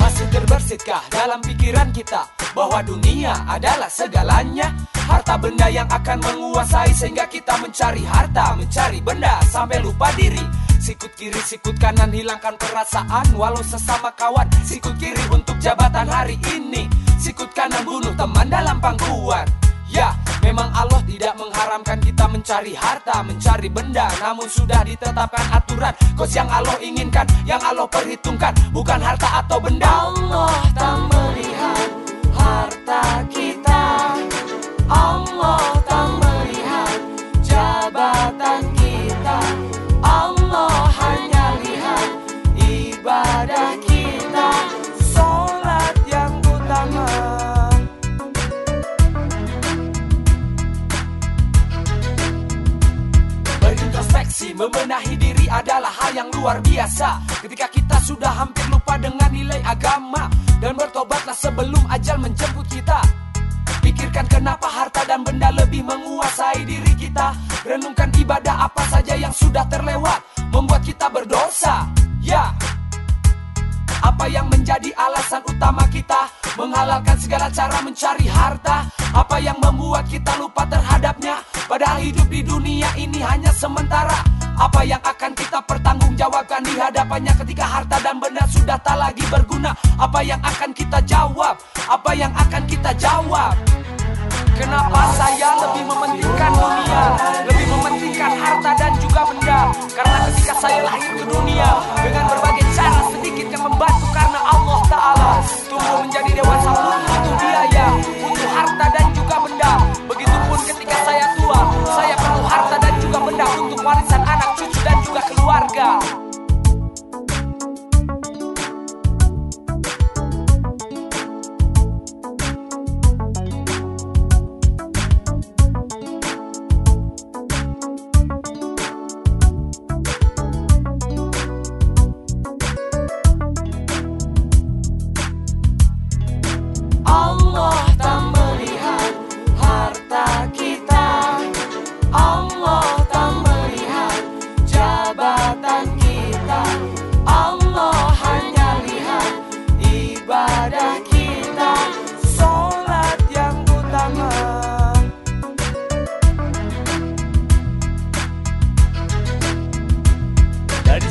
Masih 0.02 0.28
terbersitkah 0.34 1.04
dalam 1.14 1.40
pikiran 1.46 1.94
kita 1.94 2.39
bahwa 2.60 2.84
dunia 2.84 3.32
adalah 3.48 3.88
segalanya? 3.88 4.68
Harta 5.08 5.40
benda 5.40 5.72
yang 5.72 5.88
akan 5.88 6.20
menguasai 6.20 6.92
sehingga 6.92 7.24
kita 7.32 7.56
mencari 7.56 8.04
harta, 8.04 8.52
mencari 8.60 9.00
benda 9.00 9.40
sampai 9.48 9.80
lupa 9.80 10.12
diri. 10.20 10.44
Sikut 10.76 11.16
kiri, 11.16 11.40
sikut 11.40 11.80
kanan 11.80 12.12
hilangkan 12.12 12.60
perasaan 12.60 13.32
walau 13.40 13.64
sesama 13.64 14.12
kawan. 14.12 14.44
Sikut 14.68 15.00
kiri 15.00 15.24
untuk 15.32 15.56
jabatan 15.64 16.12
hari 16.12 16.36
ini, 16.52 16.92
sikut 17.16 17.48
kanan 17.56 17.88
bunuh 17.88 18.12
teman 18.20 18.52
dalam 18.52 18.78
pangkuan. 18.84 19.48
Ya, 19.90 20.14
memang 20.46 20.70
Allah 20.70 21.02
tidak 21.10 21.34
mengharamkan 21.40 21.98
kita 21.98 22.30
mencari 22.30 22.78
harta, 22.78 23.26
mencari 23.26 23.74
benda 23.74 24.06
Namun 24.22 24.46
sudah 24.46 24.86
ditetapkan 24.86 25.50
aturan 25.50 25.90
Kos 26.14 26.30
yang 26.30 26.46
Allah 26.46 26.78
inginkan, 26.78 27.26
yang 27.42 27.58
Allah 27.58 27.90
perhitungkan 27.90 28.54
Bukan 28.70 29.02
harta 29.02 29.42
atau 29.42 29.58
benda 29.58 29.90
Allah 29.90 30.62
tak 30.78 30.94
melihat 31.10 31.69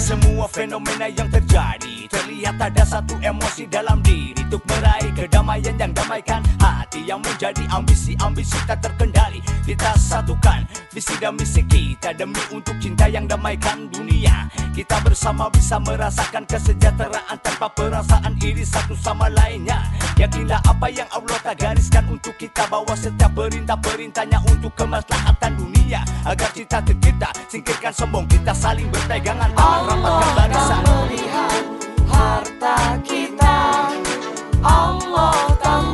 semua 0.09 0.49
fenomena 0.49 1.05
yang 1.13 1.29
terjadi 1.29 2.09
Terlihat 2.09 2.57
ada 2.57 2.81
satu 2.81 3.21
emosi 3.21 3.69
dalam 3.69 4.01
diri 4.01 4.41
Untuk 4.49 4.65
meraih 4.65 5.13
kedamaian 5.13 5.77
yang 5.77 5.93
damaikan 5.93 6.41
hati 6.57 7.05
Yang 7.05 7.29
menjadi 7.29 7.65
ambisi-ambisi 7.69 8.57
tak 8.65 8.81
terkendali. 8.81 9.45
Kita 9.69 9.93
satukan 10.01 10.65
visi 10.97 11.13
dan 11.21 11.37
misi 11.37 11.61
kita 11.69 12.17
Demi 12.17 12.41
untuk 12.49 12.73
cinta 12.81 13.05
yang 13.05 13.29
damaikan 13.29 13.93
dunia. 13.93 14.49
Kita 14.73 14.97
bersama 15.05 15.53
bisa 15.53 15.77
merasakan 15.77 16.49
kesejahteraan 16.49 17.37
Tanpa 17.45 17.69
perasaan 17.69 18.33
iri 18.41 18.65
satu 18.65 18.97
sama 18.97 19.29
lainnya. 19.29 19.85
Yakinlah 20.17 20.65
apa 20.65 20.89
yang 20.89 21.07
Allah 21.13 21.37
tak 21.45 21.61
gariskan 21.61 22.09
untuk 22.09 22.33
kita 22.41 22.65
Bahwa 22.73 22.97
setiap 22.97 23.37
perintah-perintahnya 23.37 24.41
untuk 24.49 24.73
kemaslahatan 24.73 25.53
dunia. 25.61 26.01
Agar 26.25 26.49
cita 26.57 26.81
tercipta, 26.81 27.29
singkirkan 27.53 27.93
sombong 27.93 28.25
Kita 28.25 28.57
saling 28.57 28.89
berpegangan, 28.89 29.53
tangan 29.53 29.98
rapatkan 29.99 30.35
barisan 30.39 30.83
melihat 30.87 31.63
harta 32.07 32.79
kita? 33.03 33.59
Allah 34.63 35.35
tak 35.59 35.88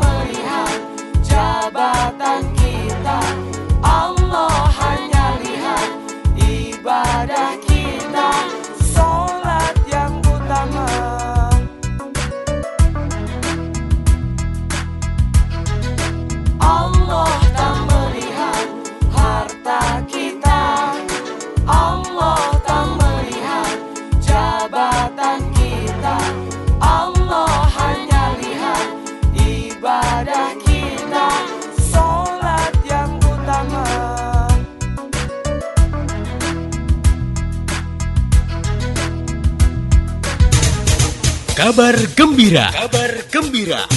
Kabar 41.65 41.97
gembira. 42.13 42.69
Kabar 42.77 43.25
gembira. 43.33 43.89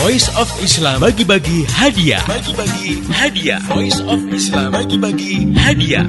Voice 0.00 0.32
of 0.32 0.48
Islam 0.64 1.04
bagi-bagi 1.04 1.68
hadiah. 1.68 2.24
Bagi-bagi 2.24 3.04
hadiah. 3.12 3.60
Voice 3.68 4.00
of 4.08 4.16
Islam 4.32 4.72
bagi-bagi 4.72 5.52
hadiah. 5.52 6.08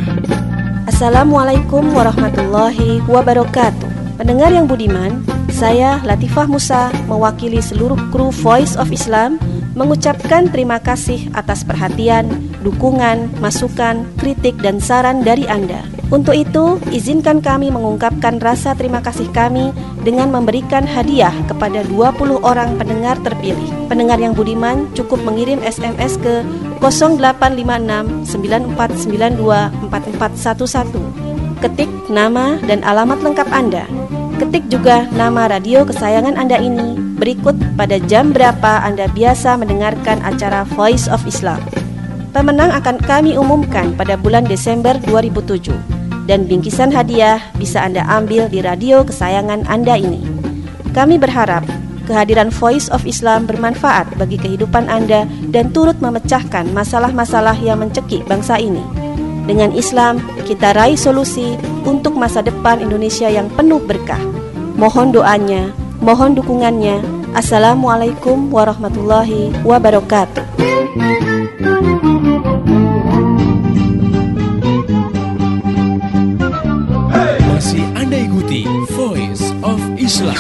Assalamualaikum 0.87 1.91
warahmatullahi 1.91 3.03
wabarakatuh. 3.11 4.15
Pendengar 4.15 4.55
yang 4.55 4.63
budiman, 4.63 5.27
saya 5.51 5.99
Latifah 6.07 6.47
Musa 6.47 6.87
mewakili 7.11 7.59
seluruh 7.59 7.99
kru 8.07 8.31
Voice 8.31 8.79
of 8.79 8.95
Islam 8.95 9.43
mengucapkan 9.75 10.47
terima 10.47 10.79
kasih 10.79 11.27
atas 11.35 11.67
perhatian, 11.67 12.31
dukungan, 12.61 13.39
masukan, 13.39 14.03
kritik, 14.19 14.59
dan 14.59 14.79
saran 14.83 15.23
dari 15.23 15.47
Anda. 15.47 15.85
Untuk 16.09 16.33
itu, 16.33 16.81
izinkan 16.89 17.37
kami 17.37 17.69
mengungkapkan 17.69 18.41
rasa 18.41 18.73
terima 18.73 18.97
kasih 18.97 19.29
kami 19.29 19.69
dengan 20.01 20.33
memberikan 20.33 20.81
hadiah 20.81 21.33
kepada 21.45 21.85
20 21.85 22.41
orang 22.41 22.73
pendengar 22.81 23.21
terpilih. 23.21 23.69
Pendengar 23.85 24.17
yang 24.17 24.33
budiman 24.33 24.89
cukup 24.97 25.21
mengirim 25.21 25.61
SMS 25.61 26.17
ke 26.17 26.41
0856 26.81 28.25
9492 28.25 29.93
4411. 29.93 31.61
Ketik 31.61 31.91
nama 32.09 32.57
dan 32.65 32.81
alamat 32.81 33.21
lengkap 33.21 33.47
Anda. 33.53 33.85
Ketik 34.41 34.71
juga 34.71 35.05
nama 35.13 35.45
radio 35.51 35.85
kesayangan 35.85 36.39
Anda 36.39 36.57
ini 36.57 36.95
berikut 37.19 37.53
pada 37.75 37.99
jam 38.07 38.31
berapa 38.31 38.81
Anda 38.81 39.11
biasa 39.11 39.59
mendengarkan 39.59 40.23
acara 40.23 40.63
Voice 40.73 41.11
of 41.11 41.21
Islam. 41.27 41.59
Pemenang 42.29 42.69
akan 42.69 43.01
kami 43.01 43.33
umumkan 43.33 43.97
pada 43.97 44.13
bulan 44.13 44.45
Desember 44.45 44.93
2007 45.01 45.73
dan 46.29 46.45
bingkisan 46.45 46.93
hadiah 46.93 47.41
bisa 47.57 47.81
Anda 47.81 48.05
ambil 48.05 48.45
di 48.45 48.61
radio 48.61 49.01
kesayangan 49.01 49.65
Anda 49.65 49.97
ini. 49.97 50.21
Kami 50.93 51.17
berharap 51.17 51.65
kehadiran 52.05 52.53
Voice 52.53 52.85
of 52.93 53.01
Islam 53.09 53.49
bermanfaat 53.49 54.13
bagi 54.13 54.37
kehidupan 54.37 54.85
Anda 54.85 55.25
dan 55.49 55.73
turut 55.73 55.97
memecahkan 55.97 56.69
masalah-masalah 56.69 57.57
yang 57.57 57.81
mencekik 57.81 58.21
bangsa 58.29 58.61
ini. 58.61 58.85
Dengan 59.49 59.73
Islam, 59.73 60.21
kita 60.45 60.77
raih 60.77 61.01
solusi 61.01 61.57
untuk 61.81 62.13
masa 62.13 62.45
depan 62.45 62.77
Indonesia 62.77 63.25
yang 63.25 63.49
penuh 63.57 63.81
berkah. 63.81 64.21
Mohon 64.77 65.17
doanya, 65.17 65.73
mohon 65.97 66.37
dukungannya. 66.37 67.01
Assalamualaikum 67.33 68.53
warahmatullahi 68.53 69.49
wabarakatuh. 69.65 70.78
Masih 71.59 71.75
Anda 77.99 78.15
ikuti 78.15 78.63
Voice 78.95 79.43
of 79.59 79.75
Islam. 79.99 80.39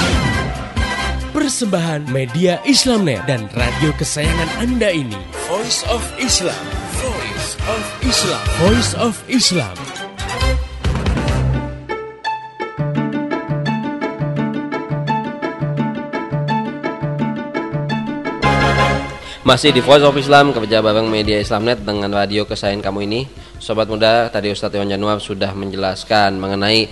Persembahan 1.35 2.07
media 2.07 2.63
Islamnet 2.63 3.19
dan 3.27 3.51
radio 3.51 3.91
kesayangan 3.99 4.63
Anda 4.63 4.95
ini. 4.95 5.19
Voice 5.51 5.83
of 5.91 5.99
Islam. 6.23 6.55
Voice 7.03 7.59
of 7.67 7.83
Islam. 8.07 8.39
Voice 8.63 8.95
of 8.95 9.19
Islam. 9.27 9.75
Masih 19.49 19.73
di 19.73 19.81
Voice 19.81 20.05
of 20.05 20.13
Islam 20.13 20.53
kerja 20.53 20.77
bareng 20.77 21.09
media 21.09 21.41
Islamnet 21.41 21.81
dengan 21.81 22.13
radio 22.13 22.45
kesayangan 22.45 22.85
kamu 22.85 23.09
ini. 23.09 23.25
Sobat 23.57 23.89
muda, 23.89 24.29
tadi 24.29 24.53
Ustadz 24.53 24.77
Iwan 24.77 24.93
Januar 24.93 25.17
sudah 25.17 25.57
menjelaskan 25.57 26.37
mengenai 26.37 26.85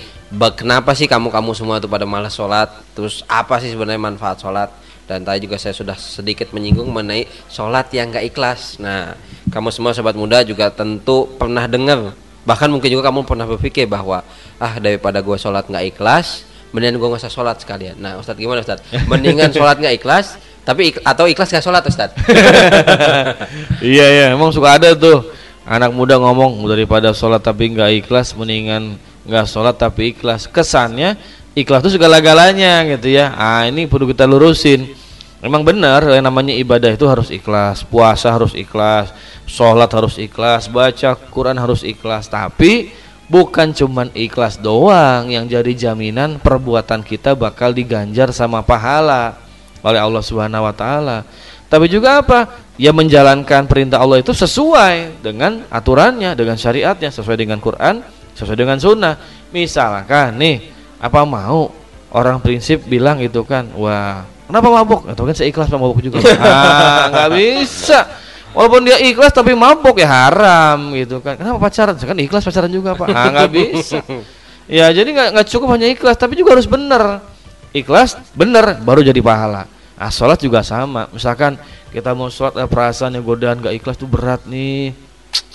kenapa 0.57 0.97
sih 0.97 1.05
kamu-kamu 1.05 1.53
semua 1.53 1.77
itu 1.77 1.85
pada 1.85 2.09
malas 2.09 2.33
sholat, 2.33 2.73
terus 2.97 3.21
apa 3.29 3.61
sih 3.61 3.69
sebenarnya 3.69 4.01
manfaat 4.01 4.41
sholat. 4.41 4.73
Dan 5.05 5.21
tadi 5.21 5.45
juga 5.45 5.61
saya 5.61 5.77
sudah 5.77 5.93
sedikit 6.01 6.49
menyinggung 6.49 6.89
mengenai 6.89 7.29
sholat 7.45 7.93
yang 7.93 8.09
gak 8.09 8.25
ikhlas. 8.25 8.81
Nah, 8.81 9.13
kamu 9.53 9.69
semua 9.69 9.93
sobat 9.93 10.17
muda 10.17 10.41
juga 10.41 10.73
tentu 10.73 11.29
pernah 11.37 11.69
dengar, 11.69 12.17
bahkan 12.41 12.73
mungkin 12.73 12.89
juga 12.89 13.13
kamu 13.13 13.21
pernah 13.29 13.45
berpikir 13.45 13.85
bahwa 13.85 14.25
ah 14.57 14.81
daripada 14.81 15.21
gue 15.21 15.37
sholat 15.37 15.69
nggak 15.69 15.93
ikhlas, 15.93 16.41
mendingan 16.73 16.97
gue 16.97 17.05
nggak 17.05 17.21
usah 17.21 17.29
sholat 17.29 17.61
sekalian. 17.61 18.01
Nah, 18.01 18.17
Ustadz 18.17 18.41
gimana 18.41 18.65
Ustadz? 18.65 18.81
Mendingan 19.13 19.53
sholat 19.53 19.77
nggak 19.77 20.01
ikhlas, 20.01 20.41
tapi 20.67 20.91
ik- 20.91 20.99
atau 20.99 21.23
ikhlas 21.31 21.47
gak 21.47 21.63
sholat 21.63 21.79
Ustadz? 21.87 22.19
iya 23.79 24.05
iya 24.11 24.25
emang 24.35 24.51
suka 24.51 24.75
ada 24.75 24.91
tuh. 24.91 25.23
Anak 25.63 25.95
muda 25.95 26.19
ngomong 26.19 26.59
daripada 26.67 27.15
sholat 27.15 27.39
tapi 27.39 27.71
nggak 27.71 28.03
ikhlas 28.03 28.35
mendingan 28.35 28.99
nggak 29.23 29.47
sholat 29.47 29.79
tapi 29.79 30.11
ikhlas. 30.11 30.51
Kesannya 30.51 31.15
ikhlas 31.55 31.87
itu 31.87 31.95
segala-galanya 31.95 32.83
gitu 32.83 33.15
ya. 33.15 33.31
Ah 33.31 33.63
ini 33.63 33.87
perlu 33.87 34.11
kita 34.11 34.27
lurusin. 34.27 34.91
Emang 35.39 35.63
benar 35.63 36.03
yang 36.03 36.27
namanya 36.27 36.51
ibadah 36.51 36.91
itu 36.91 37.05
harus 37.07 37.29
ikhlas, 37.31 37.85
puasa 37.85 38.33
harus 38.33 38.57
ikhlas, 38.57 39.13
sholat 39.47 39.87
harus 39.93 40.17
ikhlas, 40.19 40.67
baca 40.67 41.15
Quran 41.31 41.55
harus 41.55 41.85
ikhlas. 41.85 42.27
Tapi 42.27 42.91
bukan 43.31 43.71
cuman 43.71 44.11
ikhlas 44.17 44.59
doang 44.59 45.31
yang 45.31 45.47
jadi 45.47 45.71
jaminan 45.71 46.43
perbuatan 46.43 47.05
kita 47.07 47.37
bakal 47.37 47.71
diganjar 47.71 48.35
sama 48.35 48.65
pahala 48.65 49.46
oleh 49.81 49.99
Allah 49.99 50.23
Subhanahu 50.23 50.65
wa 50.65 50.73
taala. 50.73 51.27
Tapi 51.67 51.91
juga 51.91 52.23
apa? 52.23 52.67
Ya 52.79 52.93
menjalankan 52.93 53.65
perintah 53.67 53.99
Allah 53.99 54.21
itu 54.21 54.31
sesuai 54.31 55.25
dengan 55.25 55.65
aturannya, 55.67 56.37
dengan 56.37 56.55
syariatnya, 56.55 57.09
sesuai 57.11 57.35
dengan 57.35 57.57
Quran, 57.59 58.05
sesuai 58.37 58.57
dengan 58.57 58.77
sunnah. 58.77 59.17
Misalkan 59.51 60.37
nih, 60.37 60.71
apa 61.01 61.25
mau 61.27 61.73
orang 62.13 62.39
prinsip 62.39 62.85
bilang 62.87 63.19
itu 63.19 63.43
kan, 63.43 63.67
wah 63.75 64.23
kenapa 64.47 64.67
mabuk? 64.71 65.01
Atau 65.11 65.27
kan 65.27 65.35
seikhlas 65.35 65.67
mabuk 65.73 65.99
juga. 65.99 66.23
ah, 66.39 67.11
nggak 67.11 67.29
bisa. 67.35 67.99
Walaupun 68.55 68.89
dia 68.89 68.97
ikhlas 68.97 69.35
tapi 69.35 69.53
mabuk 69.53 70.01
ya 70.01 70.07
haram 70.07 70.95
gitu 70.97 71.21
kan. 71.21 71.37
Kenapa 71.37 71.61
pacaran? 71.61 71.93
Kan 71.93 72.17
ikhlas 72.17 72.41
pacaran 72.41 72.71
juga 72.71 72.95
pak. 72.97 73.07
Ah 73.11 73.29
nggak 73.29 73.51
bisa. 73.53 73.99
Ya 74.65 74.89
jadi 74.89 75.13
nggak 75.13 75.47
cukup 75.51 75.77
hanya 75.77 75.87
ikhlas 75.91 76.17
tapi 76.17 76.39
juga 76.39 76.57
harus 76.57 76.65
benar. 76.65 77.21
Ikhlas 77.75 78.17
benar 78.33 78.79
baru 78.81 79.03
jadi 79.03 79.19
pahala. 79.19 79.67
Nah, 79.97 80.11
sholat 80.13 80.37
juga 80.37 80.61
sama. 80.61 81.09
Misalkan 81.09 81.57
kita 81.89 82.13
mau 82.13 82.29
sholat 82.29 82.53
ada 82.59 82.69
perasaan 82.69 83.17
yang 83.17 83.25
godaan 83.25 83.59
gak 83.59 83.73
ikhlas 83.73 83.97
tuh 83.97 84.09
berat 84.09 84.45
nih. 84.45 84.93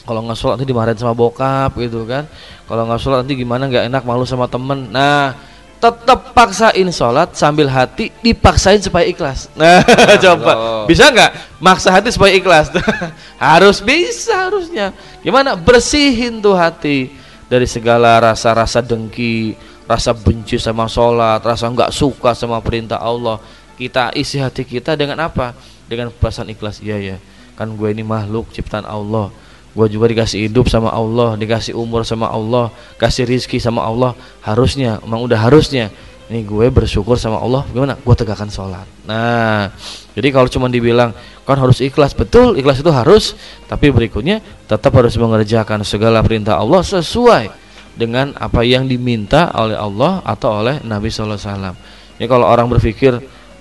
Kalau 0.02 0.18
nggak 0.26 0.34
sholat 0.34 0.58
nanti 0.58 0.66
dimarahin 0.66 0.98
sama 0.98 1.14
bokap 1.14 1.78
gitu 1.78 2.02
kan. 2.04 2.26
Kalau 2.66 2.82
nggak 2.90 2.98
sholat 2.98 3.18
nanti 3.22 3.38
gimana 3.38 3.70
nggak 3.70 3.86
enak 3.86 4.02
malu 4.02 4.26
sama 4.26 4.50
temen. 4.50 4.90
Nah 4.90 5.52
tetap 5.82 6.30
paksain 6.30 6.86
sholat 6.94 7.34
sambil 7.34 7.66
hati 7.66 8.14
dipaksain 8.22 8.78
supaya 8.78 9.02
ikhlas. 9.02 9.50
Nah, 9.58 9.82
coba 10.22 10.52
Allah. 10.54 10.86
bisa 10.86 11.10
nggak 11.10 11.58
maksa 11.58 11.90
hati 11.90 12.14
supaya 12.14 12.30
ikhlas? 12.38 12.70
harus 13.42 13.82
bisa 13.82 14.46
harusnya. 14.46 14.94
Gimana 15.26 15.58
bersihin 15.58 16.38
tuh 16.38 16.54
hati 16.54 17.10
dari 17.50 17.66
segala 17.66 18.22
rasa-rasa 18.22 18.78
dengki, 18.78 19.58
rasa 19.92 20.16
benci 20.16 20.56
sama 20.56 20.88
sholat, 20.88 21.44
rasa 21.44 21.68
nggak 21.68 21.92
suka 21.92 22.32
sama 22.32 22.64
perintah 22.64 22.96
Allah. 22.96 23.36
Kita 23.76 24.08
isi 24.16 24.40
hati 24.40 24.64
kita 24.64 24.96
dengan 24.96 25.20
apa? 25.20 25.52
Dengan 25.84 26.08
perasaan 26.08 26.48
ikhlas. 26.48 26.80
Iya 26.80 26.96
ya, 26.96 27.16
kan 27.52 27.68
gue 27.76 27.88
ini 27.92 28.00
makhluk 28.00 28.48
ciptaan 28.56 28.88
Allah. 28.88 29.28
Gue 29.72 29.88
juga 29.88 30.08
dikasih 30.08 30.48
hidup 30.48 30.68
sama 30.68 30.92
Allah, 30.92 31.36
dikasih 31.36 31.76
umur 31.76 32.04
sama 32.04 32.28
Allah, 32.28 32.68
kasih 33.00 33.24
rizki 33.24 33.56
sama 33.60 33.84
Allah. 33.84 34.16
Harusnya, 34.44 35.00
emang 35.04 35.24
udah 35.24 35.36
harusnya. 35.48 35.88
Ini 36.28 36.48
gue 36.48 36.68
bersyukur 36.72 37.20
sama 37.20 37.40
Allah. 37.40 37.64
Gimana? 37.72 37.96
Gue 38.00 38.16
tegakkan 38.16 38.48
sholat. 38.48 38.84
Nah, 39.04 39.72
jadi 40.16 40.28
kalau 40.32 40.48
cuma 40.48 40.68
dibilang 40.68 41.12
kan 41.44 41.56
harus 41.60 41.80
ikhlas, 41.84 42.16
betul 42.16 42.56
ikhlas 42.56 42.80
itu 42.80 42.92
harus. 42.92 43.36
Tapi 43.68 43.92
berikutnya 43.92 44.44
tetap 44.68 44.92
harus 44.96 45.16
mengerjakan 45.16 45.84
segala 45.84 46.20
perintah 46.20 46.60
Allah 46.60 46.80
sesuai 46.84 47.61
dengan 47.94 48.32
apa 48.40 48.64
yang 48.64 48.88
diminta 48.88 49.52
oleh 49.52 49.76
Allah 49.76 50.24
atau 50.24 50.64
oleh 50.64 50.80
Nabi 50.84 51.12
Sallallahu 51.12 51.38
Alaihi 51.38 51.48
Wasallam. 51.52 51.76
Ya 52.20 52.26
kalau 52.28 52.46
orang 52.48 52.66
berpikir 52.72 53.18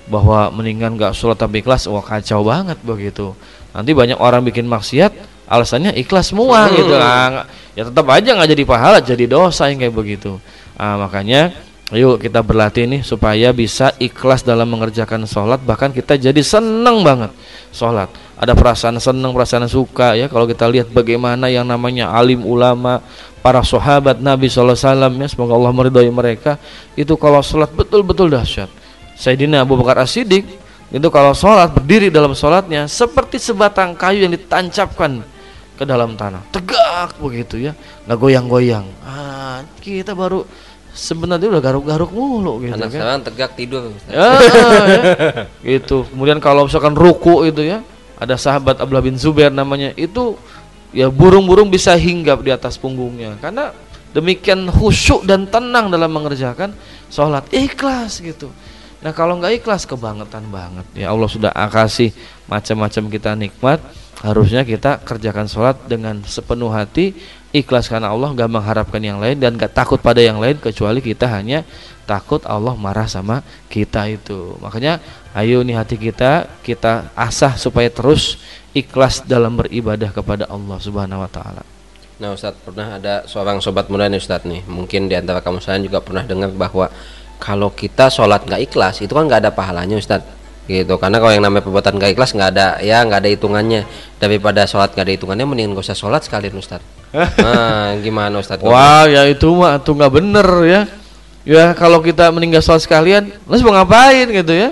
bahwa 0.07 0.51
mendingan 0.51 0.95
gak 0.99 1.15
sholat 1.15 1.39
tapi 1.39 1.63
ikhlas, 1.63 1.87
wah 1.87 2.03
kacau 2.03 2.43
banget 2.43 2.79
begitu. 2.83 3.31
Nanti 3.71 3.91
banyak 3.95 4.19
orang 4.19 4.43
bikin 4.43 4.67
maksiat, 4.67 5.11
alasannya 5.47 5.95
ikhlas 5.95 6.35
semua 6.35 6.67
gitu. 6.71 6.91
Ah, 6.95 7.27
nggak- 7.31 7.47
ya 7.75 7.83
tetap 7.87 8.05
aja 8.11 8.29
nggak 8.35 8.49
jadi 8.51 8.63
pahala, 8.67 8.97
jadi 8.99 9.25
dosa 9.27 9.71
yang 9.71 9.79
kayak 9.79 9.95
begitu. 9.95 10.35
Ah, 10.75 10.99
makanya 10.99 11.55
Ayo 11.91 12.15
kita 12.15 12.39
berlatih 12.39 12.87
nih 12.87 13.01
supaya 13.03 13.51
bisa 13.51 13.91
ikhlas 13.99 14.47
dalam 14.47 14.63
mengerjakan 14.71 15.27
sholat 15.27 15.59
bahkan 15.59 15.91
kita 15.91 16.15
jadi 16.15 16.39
seneng 16.39 17.03
banget 17.03 17.35
sholat 17.75 18.07
ada 18.41 18.57
perasaan 18.57 18.97
seneng 18.97 19.29
perasaan 19.37 19.69
suka 19.69 20.17
ya 20.17 20.25
kalau 20.25 20.49
kita 20.49 20.65
lihat 20.65 20.89
bagaimana 20.89 21.45
yang 21.45 21.61
namanya 21.61 22.09
alim 22.09 22.41
ulama 22.41 22.97
para 23.45 23.61
sahabat 23.61 24.17
Nabi 24.17 24.49
SAW 24.49 24.73
ya 24.73 25.27
semoga 25.29 25.53
Allah 25.53 25.69
meridhai 25.69 26.09
mereka 26.09 26.57
itu 26.97 27.13
kalau 27.21 27.45
sholat 27.45 27.69
betul-betul 27.69 28.33
dahsyat 28.33 28.67
Sayyidina 29.13 29.61
Abu 29.61 29.77
Bakar 29.77 30.01
As-Siddiq 30.01 30.49
itu 30.89 31.07
kalau 31.13 31.37
sholat 31.37 31.69
berdiri 31.69 32.09
dalam 32.09 32.33
sholatnya 32.33 32.89
seperti 32.89 33.37
sebatang 33.37 33.93
kayu 33.93 34.25
yang 34.25 34.33
ditancapkan 34.33 35.21
ke 35.77 35.83
dalam 35.85 36.17
tanah 36.17 36.41
tegak 36.49 37.13
begitu 37.21 37.61
ya 37.61 37.77
nggak 38.09 38.17
goyang-goyang 38.17 38.89
ah, 39.05 39.61
kita 39.85 40.17
baru 40.17 40.41
sebenarnya 40.91 41.47
udah 41.47 41.61
garuk-garuk 41.61 42.09
mulu 42.11 42.57
gitu 42.65 42.75
Anak 42.75 42.91
kan. 42.91 42.99
sekarang 42.99 43.19
tegak 43.23 43.51
tidur. 43.55 43.95
Ya, 44.11 44.27
ya. 44.43 45.01
gitu. 45.79 46.03
Kemudian 46.11 46.43
kalau 46.43 46.67
misalkan 46.67 46.93
ruku 46.95 47.47
itu 47.47 47.63
ya, 47.63 47.79
ada 48.21 48.37
sahabat 48.37 48.77
Abdullah 48.77 49.01
bin 49.01 49.17
Zubair 49.17 49.49
namanya 49.49 49.97
itu 49.97 50.37
ya 50.93 51.09
burung-burung 51.09 51.73
bisa 51.73 51.97
hinggap 51.97 52.45
di 52.45 52.53
atas 52.53 52.77
punggungnya. 52.77 53.33
Karena 53.41 53.73
demikian 54.13 54.69
khusyuk 54.69 55.25
dan 55.25 55.49
tenang 55.49 55.89
dalam 55.89 56.13
mengerjakan 56.13 56.77
sholat. 57.09 57.49
Ikhlas 57.49 58.21
gitu. 58.21 58.53
Nah 59.01 59.09
kalau 59.17 59.41
nggak 59.41 59.65
ikhlas 59.65 59.89
kebangetan 59.89 60.45
banget. 60.53 60.85
Ya 60.93 61.09
Allah 61.09 61.25
sudah 61.25 61.49
kasih 61.73 62.13
macam-macam 62.45 63.03
kita 63.09 63.33
nikmat 63.33 63.81
harusnya 64.21 64.61
kita 64.61 65.01
kerjakan 65.01 65.49
sholat 65.49 65.81
dengan 65.89 66.21
sepenuh 66.21 66.69
hati 66.69 67.17
ikhlas 67.51 67.91
karena 67.91 68.11
Allah 68.11 68.31
nggak 68.31 68.49
mengharapkan 68.49 69.03
yang 69.03 69.19
lain 69.19 69.35
dan 69.37 69.59
nggak 69.59 69.75
takut 69.75 69.99
pada 69.99 70.23
yang 70.23 70.39
lain 70.39 70.55
kecuali 70.55 71.03
kita 71.03 71.27
hanya 71.27 71.67
takut 72.07 72.39
Allah 72.47 72.75
marah 72.79 73.07
sama 73.07 73.43
kita 73.67 74.07
itu. 74.07 74.55
Makanya 74.63 75.03
ayo 75.35 75.63
nih 75.63 75.75
hati 75.75 75.99
kita 75.99 76.47
kita 76.63 77.11
asah 77.15 77.59
supaya 77.59 77.91
terus 77.91 78.39
ikhlas 78.71 79.27
dalam 79.27 79.59
beribadah 79.59 80.15
kepada 80.15 80.47
Allah 80.47 80.79
Subhanahu 80.79 81.23
Wa 81.27 81.31
Taala. 81.31 81.63
Nah 82.23 82.31
Ustadz 82.31 82.63
pernah 82.63 82.95
ada 82.95 83.27
seorang 83.27 83.59
sobat 83.59 83.91
muda 83.91 84.07
nih 84.07 84.19
Ustadz 84.19 84.47
nih. 84.47 84.63
Mungkin 84.71 85.11
di 85.11 85.15
antara 85.19 85.43
kamu 85.43 85.59
saya 85.59 85.79
juga 85.83 85.99
pernah 85.99 86.23
dengar 86.23 86.49
bahwa 86.55 86.87
Kalau 87.41 87.73
kita 87.73 88.05
sholat 88.13 88.45
nggak 88.45 88.69
ikhlas 88.69 89.01
itu 89.01 89.09
kan 89.17 89.25
nggak 89.25 89.41
ada 89.41 89.49
pahalanya 89.49 89.97
Ustadz 89.97 90.29
gitu. 90.69 90.93
Karena 91.01 91.17
kalau 91.17 91.33
yang 91.33 91.41
namanya 91.41 91.65
perbuatan 91.65 91.97
nggak 91.97 92.13
ikhlas 92.13 92.37
nggak 92.37 92.49
ada 92.53 92.77
ya 92.85 93.01
nggak 93.01 93.17
ada 93.17 93.29
hitungannya. 93.33 93.81
Daripada 94.21 94.69
sholat 94.69 94.93
nggak 94.93 95.09
ada 95.09 95.13
hitungannya 95.17 95.45
mendingan 95.49 95.73
gak 95.73 95.89
usah 95.89 95.97
sholat 95.97 96.21
sekalian 96.21 96.53
Ustadz 96.53 97.00
nah 97.13 97.95
gimana 97.99 98.39
Ustadz? 98.39 98.63
Wah 98.63 99.05
ya 99.07 99.27
itu 99.27 99.47
mah 99.51 99.77
tuh 99.83 99.99
nggak 99.99 100.13
bener 100.15 100.47
ya. 100.63 100.81
Ya 101.41 101.65
kalau 101.75 101.99
kita 101.99 102.29
meninggal 102.31 102.63
sholat 102.63 102.85
sekalian 102.85 103.33
terus 103.33 103.61
mau 103.65 103.75
ngapain 103.75 104.29
gitu 104.31 104.53
ya? 104.55 104.71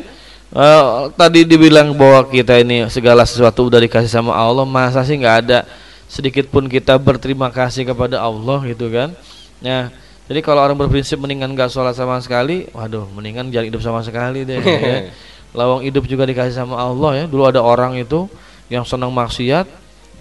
Eh, 0.49 0.84
tadi 1.13 1.45
dibilang 1.45 1.93
bahwa 1.93 2.25
kita 2.25 2.58
ini 2.58 2.89
segala 2.89 3.21
sesuatu 3.28 3.69
udah 3.69 3.78
dikasih 3.78 4.10
sama 4.10 4.34
Allah 4.34 4.65
masa 4.65 5.04
sih 5.04 5.19
nggak 5.19 5.36
ada? 5.45 5.67
Sedikit 6.10 6.49
pun 6.49 6.65
kita 6.65 6.97
berterima 6.97 7.54
kasih 7.54 7.86
kepada 7.86 8.17
Allah 8.23 8.63
gitu 8.65 8.88
kan? 8.89 9.13
Ya 9.60 9.91
jadi 10.30 10.45
kalau 10.45 10.62
orang 10.62 10.78
berprinsip 10.78 11.17
mendingan 11.17 11.58
nggak 11.58 11.73
sholat 11.73 11.97
sama 11.97 12.21
sekali 12.21 12.69
waduh 12.69 13.10
mendingan 13.17 13.49
jangan 13.49 13.65
hidup 13.65 13.82
sama 13.82 13.99
sekali 14.06 14.45
deh 14.45 14.62
ya. 14.62 15.10
lawang 15.58 15.82
hidup 15.82 16.06
juga 16.06 16.30
dikasih 16.30 16.54
sama 16.54 16.78
Allah 16.78 17.23
ya. 17.23 17.25
Dulu 17.25 17.49
ada 17.49 17.65
orang 17.65 17.97
itu 17.97 18.30
yang 18.69 18.86
senang 18.86 19.10
maksiat 19.10 19.65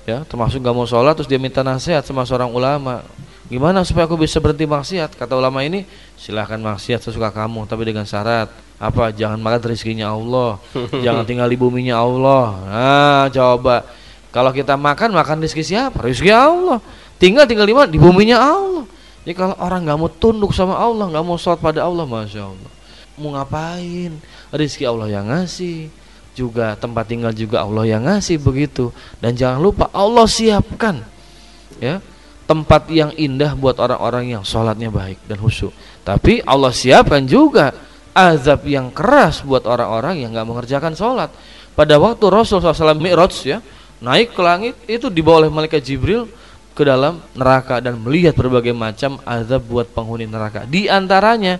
ya 0.08 0.24
termasuk 0.24 0.64
nggak 0.64 0.72
mau 0.72 0.88
sholat 0.88 1.12
terus 1.12 1.28
dia 1.28 1.36
minta 1.36 1.60
nasihat 1.60 2.00
sama 2.00 2.24
seorang 2.24 2.48
ulama. 2.48 3.04
Gimana 3.48 3.84
supaya 3.84 4.08
aku 4.08 4.16
bisa 4.16 4.40
berhenti 4.40 4.64
maksiat? 4.64 5.16
Kata 5.16 5.36
ulama 5.36 5.60
ini 5.64 5.84
silahkan 6.16 6.56
maksiat 6.56 7.04
sesuka 7.04 7.28
kamu 7.28 7.68
tapi 7.68 7.84
dengan 7.84 8.08
syarat. 8.08 8.48
Apa? 8.80 9.12
Jangan 9.12 9.36
makan 9.36 9.60
rezekinya 9.68 10.12
Allah 10.12 10.56
jangan 11.04 11.28
tinggal 11.28 11.48
di 11.48 11.60
buminya 11.60 12.00
Allah. 12.00 12.44
Nah 12.64 13.24
coba. 13.28 13.84
Kalau 14.32 14.52
kita 14.52 14.76
makan 14.76 15.12
makan 15.12 15.44
rezeki 15.44 15.64
siapa? 15.64 16.00
Rezeki 16.00 16.32
Allah. 16.32 16.80
Tinggal 17.20 17.44
tinggal 17.44 17.68
di 17.68 17.74
mana? 17.76 17.88
Di 17.88 18.00
buminya 18.00 18.36
Allah. 18.40 18.84
Jadi 19.28 19.34
kalau 19.36 19.56
orang 19.60 19.84
nggak 19.84 19.98
mau 20.00 20.08
tunduk 20.08 20.56
sama 20.56 20.76
Allah 20.76 21.04
nggak 21.04 21.24
mau 21.24 21.36
sholat 21.36 21.60
pada 21.60 21.84
Allah 21.84 22.08
masya 22.08 22.48
Allah. 22.48 22.70
Mau 23.20 23.36
ngapain? 23.36 24.12
Rezeki 24.52 24.84
Allah 24.88 25.08
yang 25.12 25.28
ngasih 25.28 25.97
juga 26.38 26.78
tempat 26.78 27.10
tinggal 27.10 27.34
juga 27.34 27.66
Allah 27.66 27.84
yang 27.90 28.06
ngasih 28.06 28.38
begitu. 28.38 28.94
Dan 29.18 29.34
jangan 29.34 29.58
lupa 29.58 29.90
Allah 29.90 30.30
siapkan 30.30 31.02
ya. 31.82 31.98
Tempat 32.48 32.88
yang 32.88 33.12
indah 33.12 33.52
buat 33.52 33.76
orang-orang 33.76 34.32
yang 34.32 34.42
sholatnya 34.46 34.88
baik 34.88 35.20
dan 35.28 35.36
khusyuk. 35.36 35.74
Tapi 36.06 36.40
Allah 36.46 36.72
siapkan 36.72 37.26
juga 37.28 37.76
azab 38.16 38.64
yang 38.64 38.88
keras 38.88 39.44
buat 39.44 39.68
orang-orang 39.68 40.24
yang 40.24 40.32
nggak 40.32 40.48
mengerjakan 40.48 40.96
sholat. 40.96 41.28
Pada 41.76 42.00
waktu 42.00 42.24
Rasul 42.26 42.64
SAW 42.64 42.96
Mi'raj 42.96 43.34
ya 43.44 43.60
naik 44.00 44.32
ke 44.32 44.42
langit 44.42 44.74
itu 44.88 45.12
dibawa 45.12 45.44
oleh 45.44 45.52
malaikat 45.52 45.84
Jibril 45.84 46.24
ke 46.74 46.86
dalam 46.86 47.18
neraka 47.34 47.82
dan 47.82 47.98
melihat 47.98 48.38
berbagai 48.38 48.70
macam 48.70 49.18
azab 49.26 49.66
buat 49.66 49.90
penghuni 49.90 50.30
neraka. 50.30 50.62
Di 50.64 50.86
antaranya 50.86 51.58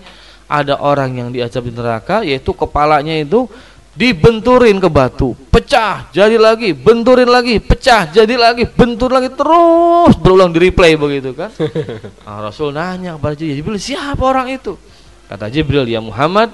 ada 0.49 0.81
orang 0.81 1.13
yang 1.13 1.29
diazab 1.29 1.67
di 1.67 1.73
neraka 1.75 2.25
yaitu 2.25 2.55
kepalanya 2.57 3.13
itu 3.19 3.45
dibenturin 3.99 4.79
ke 4.79 4.87
batu, 4.87 5.35
pecah, 5.51 6.07
jadi 6.15 6.39
lagi, 6.39 6.71
benturin 6.71 7.27
lagi, 7.27 7.59
pecah, 7.59 8.07
jadi 8.07 8.39
lagi, 8.39 8.63
bentur 8.63 9.11
lagi 9.11 9.27
terus 9.35 10.15
berulang 10.15 10.55
di 10.55 10.71
replay 10.71 10.95
begitu 10.95 11.35
kan. 11.35 11.51
Nah, 12.23 12.39
Rasul 12.47 12.71
nanya 12.71 13.19
kepada 13.19 13.35
Jibril, 13.35 13.75
siapa 13.75 14.23
orang 14.23 14.55
itu? 14.55 14.79
Kata 15.27 15.51
Jibril, 15.51 15.83
ya 15.83 15.99
Muhammad, 15.99 16.47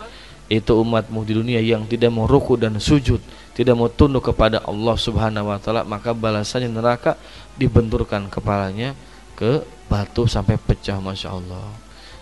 itu 0.49 0.73
umatmu 0.73 1.21
di 1.21 1.38
dunia 1.38 1.62
yang 1.62 1.86
tidak 1.86 2.10
mau 2.10 2.25
ruku 2.25 2.58
dan 2.58 2.81
sujud, 2.81 3.21
tidak 3.53 3.77
mau 3.77 3.93
tunduk 3.93 4.25
kepada 4.25 4.65
Allah 4.65 4.97
Subhanahu 4.97 5.53
wa 5.53 5.62
taala, 5.62 5.86
maka 5.86 6.17
balasannya 6.17 6.73
neraka 6.73 7.13
dibenturkan 7.62 8.25
kepalanya 8.25 8.97
ke 9.38 9.62
batu 9.86 10.25
sampai 10.25 10.58
pecah, 10.58 10.97
masya 10.97 11.29
Allah. 11.38 11.69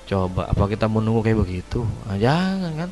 Coba 0.03 0.51
apa 0.51 0.67
kita 0.67 0.91
menunggu 0.91 1.23
kayak 1.23 1.39
begitu? 1.47 1.87
Nah, 2.11 2.19
jangan 2.19 2.75
kan. 2.75 2.89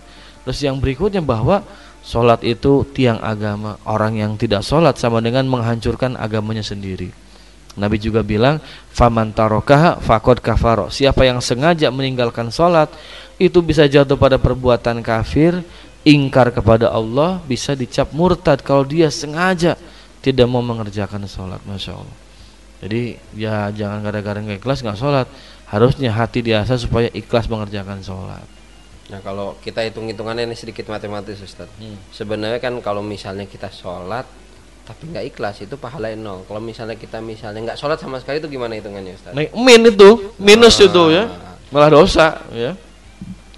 Terus 0.48 0.60
yang 0.64 0.80
berikutnya 0.80 1.20
bahwa 1.22 1.62
Sholat 2.02 2.42
itu 2.42 2.84
tiang 2.92 3.22
agama. 3.22 3.78
Orang 3.86 4.18
yang 4.18 4.36
tidak 4.36 4.66
sholat 4.66 4.98
sama 4.98 5.22
dengan 5.22 5.46
menghancurkan 5.46 6.18
agamanya 6.18 6.66
sendiri. 6.66 7.14
Nabi 7.80 7.96
juga 8.04 8.20
bilang 8.20 8.60
Faman 8.92 9.32
tarokaha 9.32 10.04
fakod 10.04 10.44
kafaro 10.44 10.92
Siapa 10.92 11.24
yang 11.24 11.40
sengaja 11.40 11.88
meninggalkan 11.88 12.52
sholat 12.52 12.92
Itu 13.40 13.64
bisa 13.64 13.88
jatuh 13.88 14.20
pada 14.20 14.36
perbuatan 14.36 15.00
kafir 15.00 15.64
Ingkar 16.04 16.52
kepada 16.52 16.92
Allah 16.92 17.40
Bisa 17.48 17.72
dicap 17.72 18.12
murtad 18.12 18.60
Kalau 18.60 18.84
dia 18.84 19.08
sengaja 19.08 19.80
tidak 20.22 20.46
mau 20.46 20.62
mengerjakan 20.62 21.26
sholat. 21.26 21.58
Masya 21.66 21.98
Allah. 21.98 22.18
Jadi 22.82 23.02
ya 23.34 23.74
jangan 23.74 24.06
gara-gara 24.06 24.38
nggak 24.38 24.62
ikhlas 24.62 24.86
nggak 24.86 24.98
sholat. 24.98 25.26
Harusnya 25.66 26.14
hati 26.14 26.46
diasah 26.46 26.78
supaya 26.78 27.10
ikhlas 27.10 27.50
mengerjakan 27.50 28.06
sholat 28.06 28.61
Nah 29.12 29.20
kalau 29.20 29.60
kita 29.60 29.84
hitung-hitungannya 29.84 30.48
ini 30.48 30.56
sedikit 30.56 30.88
matematis 30.88 31.36
Ustaz 31.38 31.68
Hmm. 31.76 32.00
Sebenarnya 32.10 32.58
kan 32.58 32.74
kalau 32.80 33.04
misalnya 33.04 33.44
kita 33.44 33.68
sholat 33.68 34.24
tapi 34.82 35.08
nggak 35.08 35.26
ikhlas 35.30 35.62
itu 35.62 35.76
pahalanya 35.76 36.18
nol. 36.18 36.40
Kalau 36.44 36.60
misalnya 36.60 36.96
kita 36.96 37.20
misalnya 37.20 37.60
nggak 37.62 37.78
sholat 37.78 38.00
sama 38.00 38.18
sekali 38.18 38.40
itu 38.40 38.50
gimana 38.50 38.74
hitungannya 38.74 39.14
Ustaz? 39.14 39.32
Naik 39.32 39.52
min 39.54 39.82
itu, 39.86 40.10
minus 40.38 40.80
itu 40.80 41.04
ya. 41.12 41.28
Malah 41.70 41.90
dosa 41.90 42.40
ya. 42.52 42.74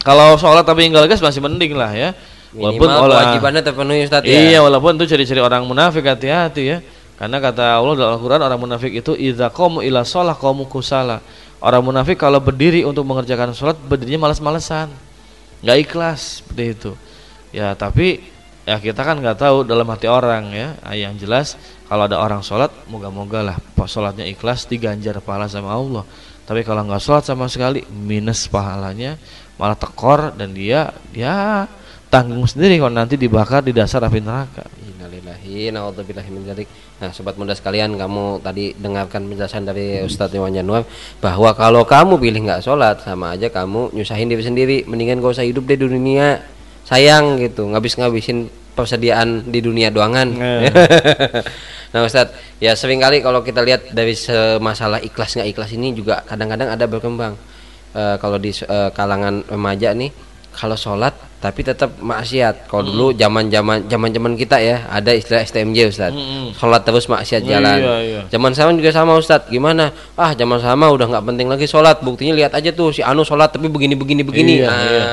Kalau 0.04 0.36
sholat 0.36 0.68
tapi 0.68 0.90
nggak 0.90 1.08
legas 1.08 1.22
masih 1.22 1.40
mending 1.40 1.74
lah 1.74 1.94
ya. 1.94 2.10
Minimal 2.54 2.86
olah- 3.08 3.34
kewajibannya 3.34 3.62
terpenuhi 3.62 4.06
Ustaz 4.06 4.22
ya. 4.26 4.36
Iya, 4.36 4.60
walaupun 4.62 4.94
itu 4.98 5.06
ciri-ciri 5.10 5.40
orang 5.40 5.64
munafik 5.64 6.06
hati-hati 6.06 6.64
ya. 6.66 6.78
Karena 7.14 7.38
kata 7.40 7.78
Allah 7.80 7.94
dalam 7.96 8.14
Al-Qur'an 8.18 8.42
orang 8.42 8.60
munafik 8.60 8.92
itu 8.92 9.14
idza 9.16 9.48
qamu 9.50 9.82
ila 9.82 10.02
shalah 10.04 10.36
qamu 10.36 10.66
kusala. 10.68 11.22
Orang 11.64 11.88
munafik 11.88 12.20
kalau 12.20 12.44
berdiri 12.44 12.84
untuk 12.84 13.08
mengerjakan 13.08 13.56
sholat 13.56 13.80
berdirinya 13.80 14.28
malas-malesan. 14.28 14.92
Nggak 15.64 15.78
ikhlas 15.90 16.44
seperti 16.44 16.64
itu. 16.76 16.92
Ya, 17.56 17.74
tapi 17.74 18.22
ya 18.68 18.80
kita 18.80 19.02
kan 19.04 19.20
nggak 19.20 19.40
tahu 19.40 19.64
dalam 19.64 19.88
hati 19.88 20.12
orang 20.12 20.52
ya. 20.52 20.76
Ah, 20.84 20.94
Yang 20.94 21.26
jelas 21.26 21.48
kalau 21.88 22.06
ada 22.06 22.20
orang 22.20 22.44
sholat, 22.44 22.72
moga-moga 22.92 23.40
lah 23.42 23.58
sholatnya 23.88 24.24
ikhlas 24.28 24.68
diganjar 24.68 25.20
pahala 25.20 25.48
sama 25.48 25.76
Allah. 25.76 26.04
Tapi 26.44 26.64
kalau 26.68 26.84
nggak 26.84 27.00
sholat 27.04 27.24
sama 27.24 27.48
sekali 27.48 27.88
minus 27.88 28.52
pahalanya, 28.52 29.16
malah 29.56 29.80
tekor 29.80 30.36
dan 30.36 30.52
dia 30.52 30.92
dia 31.16 31.68
tanggung 32.14 32.46
sendiri 32.46 32.78
kalau 32.78 32.94
nanti 32.94 33.18
dibakar 33.18 33.66
di 33.66 33.74
dasar 33.74 34.06
api 34.06 34.22
neraka. 34.22 34.62
Innalillahi 34.86 35.74
naudzubillahi 35.74 36.30
min 36.30 36.46
dzalik. 36.46 36.70
Nah, 37.02 37.10
sobat 37.10 37.34
muda 37.42 37.58
sekalian, 37.58 37.98
kamu 37.98 38.46
tadi 38.46 38.78
dengarkan 38.78 39.26
penjelasan 39.26 39.66
dari 39.66 39.98
Ustadz 40.06 40.38
Iwan 40.38 40.54
Januar 40.54 40.86
bahwa 41.18 41.50
kalau 41.58 41.82
kamu 41.82 42.22
pilih 42.22 42.46
nggak 42.46 42.62
sholat 42.62 43.02
sama 43.02 43.34
aja 43.34 43.50
kamu 43.50 43.98
nyusahin 43.98 44.30
diri 44.30 44.46
sendiri. 44.46 44.78
Mendingan 44.86 45.26
gak 45.26 45.42
usah 45.42 45.48
hidup 45.50 45.66
deh 45.66 45.74
di 45.74 45.90
dunia. 45.90 46.38
Sayang 46.86 47.42
gitu, 47.42 47.66
ngabis-ngabisin 47.74 48.54
persediaan 48.78 49.50
di 49.50 49.66
dunia 49.66 49.90
doangan. 49.90 50.28
Eh. 50.38 50.70
nah, 51.98 52.06
Ustadz, 52.06 52.62
ya 52.62 52.78
sering 52.78 53.02
kali 53.02 53.26
kalau 53.26 53.42
kita 53.42 53.66
lihat 53.66 53.90
dari 53.90 54.14
masalah 54.62 55.02
ikhlas 55.02 55.34
nggak 55.34 55.50
ikhlas 55.50 55.72
ini 55.74 55.98
juga 55.98 56.22
kadang-kadang 56.30 56.70
ada 56.70 56.86
berkembang. 56.86 57.34
Eh, 57.94 58.16
kalau 58.22 58.38
di 58.38 58.54
eh, 58.54 58.90
kalangan 58.94 59.46
remaja 59.50 59.94
nih, 59.98 60.14
kalau 60.54 60.78
sholat 60.78 61.12
tapi 61.38 61.60
tetap 61.60 62.00
maksiat. 62.00 62.72
Kalau 62.72 62.88
dulu 62.88 63.12
zaman-zaman 63.12 63.92
zaman-zaman 63.92 64.40
kita 64.40 64.64
ya 64.64 64.88
ada 64.88 65.12
istilah 65.12 65.44
STMJ 65.44 65.92
Ustaz. 65.92 66.16
Mm-mm. 66.16 66.56
Sholat 66.56 66.88
terus 66.88 67.12
maksiat 67.12 67.44
Iya, 67.44 67.60
jalan. 67.60 67.78
iya. 68.00 68.22
Zaman 68.32 68.56
sekarang 68.56 68.80
juga 68.80 68.96
sama 68.96 69.20
Ustaz. 69.20 69.44
Gimana? 69.52 69.92
Ah, 70.16 70.32
zaman 70.32 70.64
sama 70.64 70.88
udah 70.88 71.04
nggak 71.04 71.26
penting 71.28 71.52
lagi 71.52 71.68
sholat. 71.68 72.00
Buktinya 72.00 72.32
lihat 72.32 72.56
aja 72.56 72.72
tuh 72.72 72.96
si 72.96 73.04
Anu 73.04 73.28
sholat 73.28 73.52
tapi 73.52 73.68
begini 73.68 73.92
begini 73.92 74.24
begini. 74.24 74.64
Iya, 74.64 74.70
ah, 74.72 74.80
iya. 74.88 75.04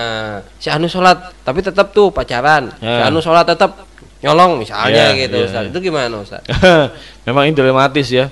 si 0.57 0.71
Anu 0.71 0.87
sholat 0.87 1.35
tapi 1.43 1.67
tetap 1.67 1.91
tuh 1.91 2.15
pacaran. 2.15 2.71
Si 2.79 2.87
Ya. 2.87 3.11
Anu 3.11 3.19
sholat 3.19 3.43
tetap 3.45 3.91
nyolong 4.21 4.61
misalnya 4.61 5.17
Iya, 5.17 5.27
gitu 5.27 5.37
iya, 5.41 5.47
Ustaz. 5.51 5.63
iya. 5.67 5.71
Itu 5.75 5.79
gimana 5.83 6.15
Ustaz? 6.21 6.45
Memang 7.27 7.49
ini 7.49 7.59
dilematis 7.59 8.07
ya. 8.07 8.31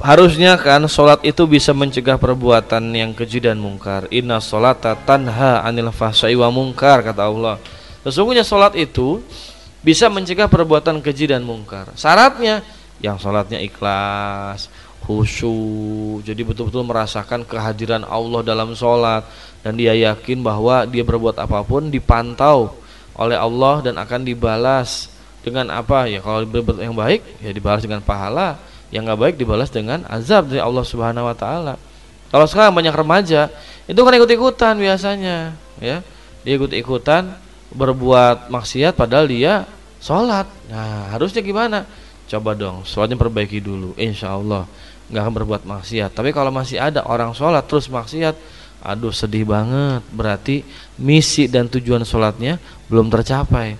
Harusnya 0.00 0.60
kan 0.60 0.84
sholat 0.88 1.24
itu 1.24 1.44
bisa 1.48 1.72
mencegah 1.72 2.20
perbuatan 2.20 2.82
yang 2.92 3.16
keji 3.16 3.44
dan 3.44 3.56
mungkar. 3.56 4.04
Inna 4.12 4.42
sholata 4.42 4.92
tanha 4.96 5.64
anil 5.64 5.88
fahsai 5.92 6.36
wa 6.36 6.52
mungkar 6.52 7.00
kata 7.00 7.22
Allah. 7.24 7.56
Sesungguhnya 8.04 8.44
sholat 8.44 8.76
itu 8.76 9.24
bisa 9.80 10.10
mencegah 10.12 10.50
perbuatan 10.50 11.00
keji 11.00 11.32
dan 11.32 11.42
mungkar. 11.46 11.90
Syaratnya 11.96 12.60
yang 13.00 13.16
sholatnya 13.20 13.60
ikhlas, 13.60 14.68
khusyuk, 15.06 16.26
jadi 16.26 16.42
betul-betul 16.42 16.82
merasakan 16.82 17.46
kehadiran 17.46 18.02
Allah 18.02 18.42
dalam 18.42 18.74
sholat 18.74 19.22
dan 19.62 19.78
dia 19.78 19.94
yakin 19.94 20.42
bahwa 20.42 20.82
dia 20.86 21.06
berbuat 21.06 21.38
apa 21.38 21.62
pun 21.62 21.86
dipantau 21.86 22.74
oleh 23.16 23.38
Allah 23.38 23.80
dan 23.80 23.94
akan 23.96 24.26
dibalas 24.26 25.08
dengan 25.40 25.70
apa 25.70 26.10
ya 26.10 26.18
kalau 26.18 26.42
berbuat 26.42 26.82
yang 26.82 26.96
baik 26.98 27.22
ya 27.38 27.54
dibalas 27.54 27.86
dengan 27.86 28.02
pahala 28.02 28.58
yang 28.96 29.04
nggak 29.04 29.20
baik 29.20 29.36
dibalas 29.36 29.68
dengan 29.68 30.08
azab 30.08 30.48
dari 30.48 30.64
Allah 30.64 30.80
Subhanahu 30.80 31.28
wa 31.28 31.36
taala. 31.36 31.76
Kalau 32.32 32.48
sekarang 32.48 32.72
banyak 32.72 32.96
remaja 32.96 33.52
itu 33.84 34.00
kan 34.00 34.12
ikut-ikutan 34.16 34.74
biasanya, 34.80 35.52
ya. 35.78 36.00
Dia 36.42 36.52
ikut-ikutan 36.56 37.36
berbuat 37.76 38.48
maksiat 38.48 38.96
padahal 38.96 39.28
dia 39.28 39.68
sholat. 40.00 40.48
Nah, 40.72 41.12
harusnya 41.12 41.44
gimana? 41.44 41.84
Coba 42.26 42.56
dong, 42.56 42.82
sholatnya 42.88 43.20
perbaiki 43.20 43.60
dulu. 43.60 43.92
Insya 44.00 44.32
Allah 44.32 44.64
nggak 45.12 45.22
akan 45.22 45.34
berbuat 45.42 45.62
maksiat. 45.68 46.10
Tapi 46.16 46.34
kalau 46.34 46.50
masih 46.50 46.80
ada 46.80 47.06
orang 47.06 47.30
sholat 47.36 47.62
terus 47.68 47.86
maksiat, 47.86 48.34
aduh 48.82 49.14
sedih 49.14 49.46
banget. 49.46 50.02
Berarti 50.10 50.66
misi 50.98 51.46
dan 51.46 51.70
tujuan 51.70 52.02
sholatnya 52.02 52.58
belum 52.90 53.12
tercapai. 53.12 53.78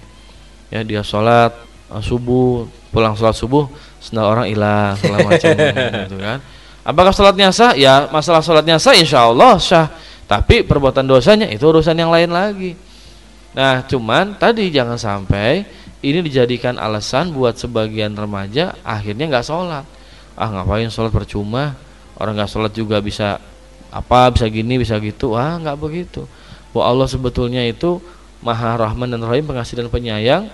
Ya 0.71 0.83
dia 0.87 1.03
sholat 1.03 1.55
uh, 1.91 2.03
subuh, 2.03 2.67
pulang 2.91 3.15
sholat 3.19 3.35
subuh 3.35 3.67
sendal 4.01 4.33
orang 4.33 4.47
hilang 4.51 4.95
segala 5.01 5.19
macam 5.27 5.51
gitu 6.07 6.17
kan. 6.21 6.39
Apakah 6.87 7.11
sholatnya 7.11 7.51
sah? 7.51 7.75
Ya 7.75 8.07
masalah 8.15 8.39
sholatnya 8.45 8.79
sah 8.79 8.95
insya 8.95 9.27
Allah 9.27 9.59
sah. 9.59 9.91
Tapi 10.27 10.63
perbuatan 10.63 11.07
dosanya 11.07 11.51
itu 11.51 11.67
urusan 11.67 11.99
yang 11.99 12.15
lain 12.15 12.31
lagi. 12.31 12.79
Nah 13.55 13.83
cuman 13.87 14.39
tadi 14.39 14.71
jangan 14.71 14.95
sampai 14.95 15.67
ini 16.05 16.23
dijadikan 16.23 16.79
alasan 16.79 17.35
buat 17.35 17.59
sebagian 17.59 18.15
remaja 18.15 18.79
akhirnya 18.87 19.27
nggak 19.27 19.47
sholat. 19.47 19.83
Ah 20.39 20.49
ngapain 20.53 20.87
sholat 20.93 21.11
percuma? 21.11 21.75
Orang 22.21 22.39
nggak 22.39 22.51
sholat 22.51 22.73
juga 22.75 23.03
bisa 23.03 23.43
apa 23.91 24.31
bisa 24.31 24.47
gini 24.47 24.79
bisa 24.79 24.95
gitu. 25.03 25.35
Ah 25.35 25.59
nggak 25.59 25.79
begitu. 25.83 26.23
Bahwa 26.71 26.85
Allah 26.87 27.09
sebetulnya 27.11 27.67
itu 27.67 27.99
Maha 28.47 28.79
Rahman 28.79 29.11
dan 29.11 29.27
Rahim 29.27 29.49
pengasih 29.49 29.83
dan 29.83 29.91
penyayang. 29.91 30.47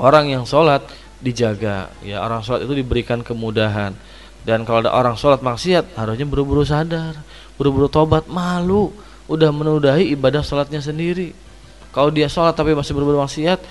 Orang 0.00 0.26
yang 0.26 0.42
sholat 0.42 0.82
dijaga. 1.22 1.94
Ya 2.02 2.20
orang 2.20 2.42
sholat 2.42 2.66
itu 2.66 2.74
diberikan 2.74 3.22
kemudahan. 3.22 3.94
Dan 4.42 4.66
kalau 4.66 4.82
ada 4.82 4.90
orang 4.90 5.14
sholat 5.14 5.38
maksiat 5.38 5.94
harusnya 5.94 6.26
buru-buru 6.26 6.66
sadar 6.66 7.14
buru-buru 7.56 7.86
tobat 7.86 8.26
malu. 8.26 8.90
Udah 9.30 9.54
menudai 9.54 10.10
ibadah 10.12 10.42
sholatnya 10.42 10.82
sendiri. 10.82 11.30
Kalau 11.94 12.10
dia 12.10 12.26
sholat 12.26 12.58
tapi 12.58 12.74
masih 12.74 12.92
buru-buru 12.92 13.22
maksiat 13.22 13.62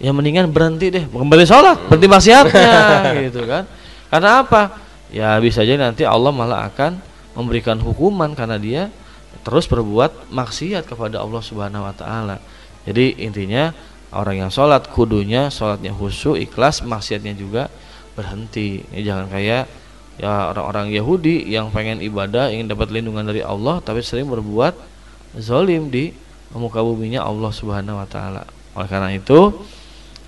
ya 0.00 0.16
mendingan 0.16 0.48
berhenti 0.48 0.88
deh 0.88 1.04
kembali 1.04 1.44
sholat 1.44 1.76
berhenti 1.90 2.08
maksiatnya 2.08 2.72
gitu 3.28 3.42
kan. 3.44 3.66
Karena 4.08 4.30
apa? 4.46 4.62
Ya 5.10 5.34
bisa 5.42 5.66
aja 5.66 5.74
nanti 5.74 6.06
Allah 6.06 6.30
malah 6.30 6.70
akan 6.70 7.02
memberikan 7.34 7.76
hukuman 7.82 8.30
karena 8.38 8.56
dia 8.56 8.82
terus 9.42 9.66
berbuat 9.66 10.30
maksiat 10.30 10.86
kepada 10.86 11.18
Allah 11.18 11.42
Subhanahu 11.42 11.82
wa 11.82 11.94
taala. 11.94 12.38
Jadi 12.86 13.18
intinya 13.20 13.74
orang 14.10 14.46
yang 14.46 14.50
sholat 14.50 14.90
kudunya 14.90 15.48
sholatnya 15.50 15.94
khusyuk 15.94 16.38
ikhlas 16.38 16.82
maksiatnya 16.82 17.34
juga 17.38 17.70
berhenti. 18.18 18.82
Ini 18.90 19.02
jangan 19.06 19.26
kayak 19.30 19.64
ya 20.20 20.52
orang-orang 20.52 20.92
Yahudi 20.92 21.48
yang 21.48 21.72
pengen 21.72 22.04
ibadah 22.04 22.52
ingin 22.52 22.68
dapat 22.68 22.92
lindungan 22.92 23.24
dari 23.24 23.40
Allah 23.40 23.80
tapi 23.80 24.04
sering 24.04 24.28
berbuat 24.28 24.76
zolim 25.40 25.88
di 25.88 26.12
muka 26.52 26.82
buminya 26.82 27.22
Allah 27.22 27.50
Subhanahu 27.54 28.02
Wa 28.02 28.08
Taala. 28.10 28.42
Oleh 28.74 28.88
karena 28.90 29.10
itu 29.14 29.54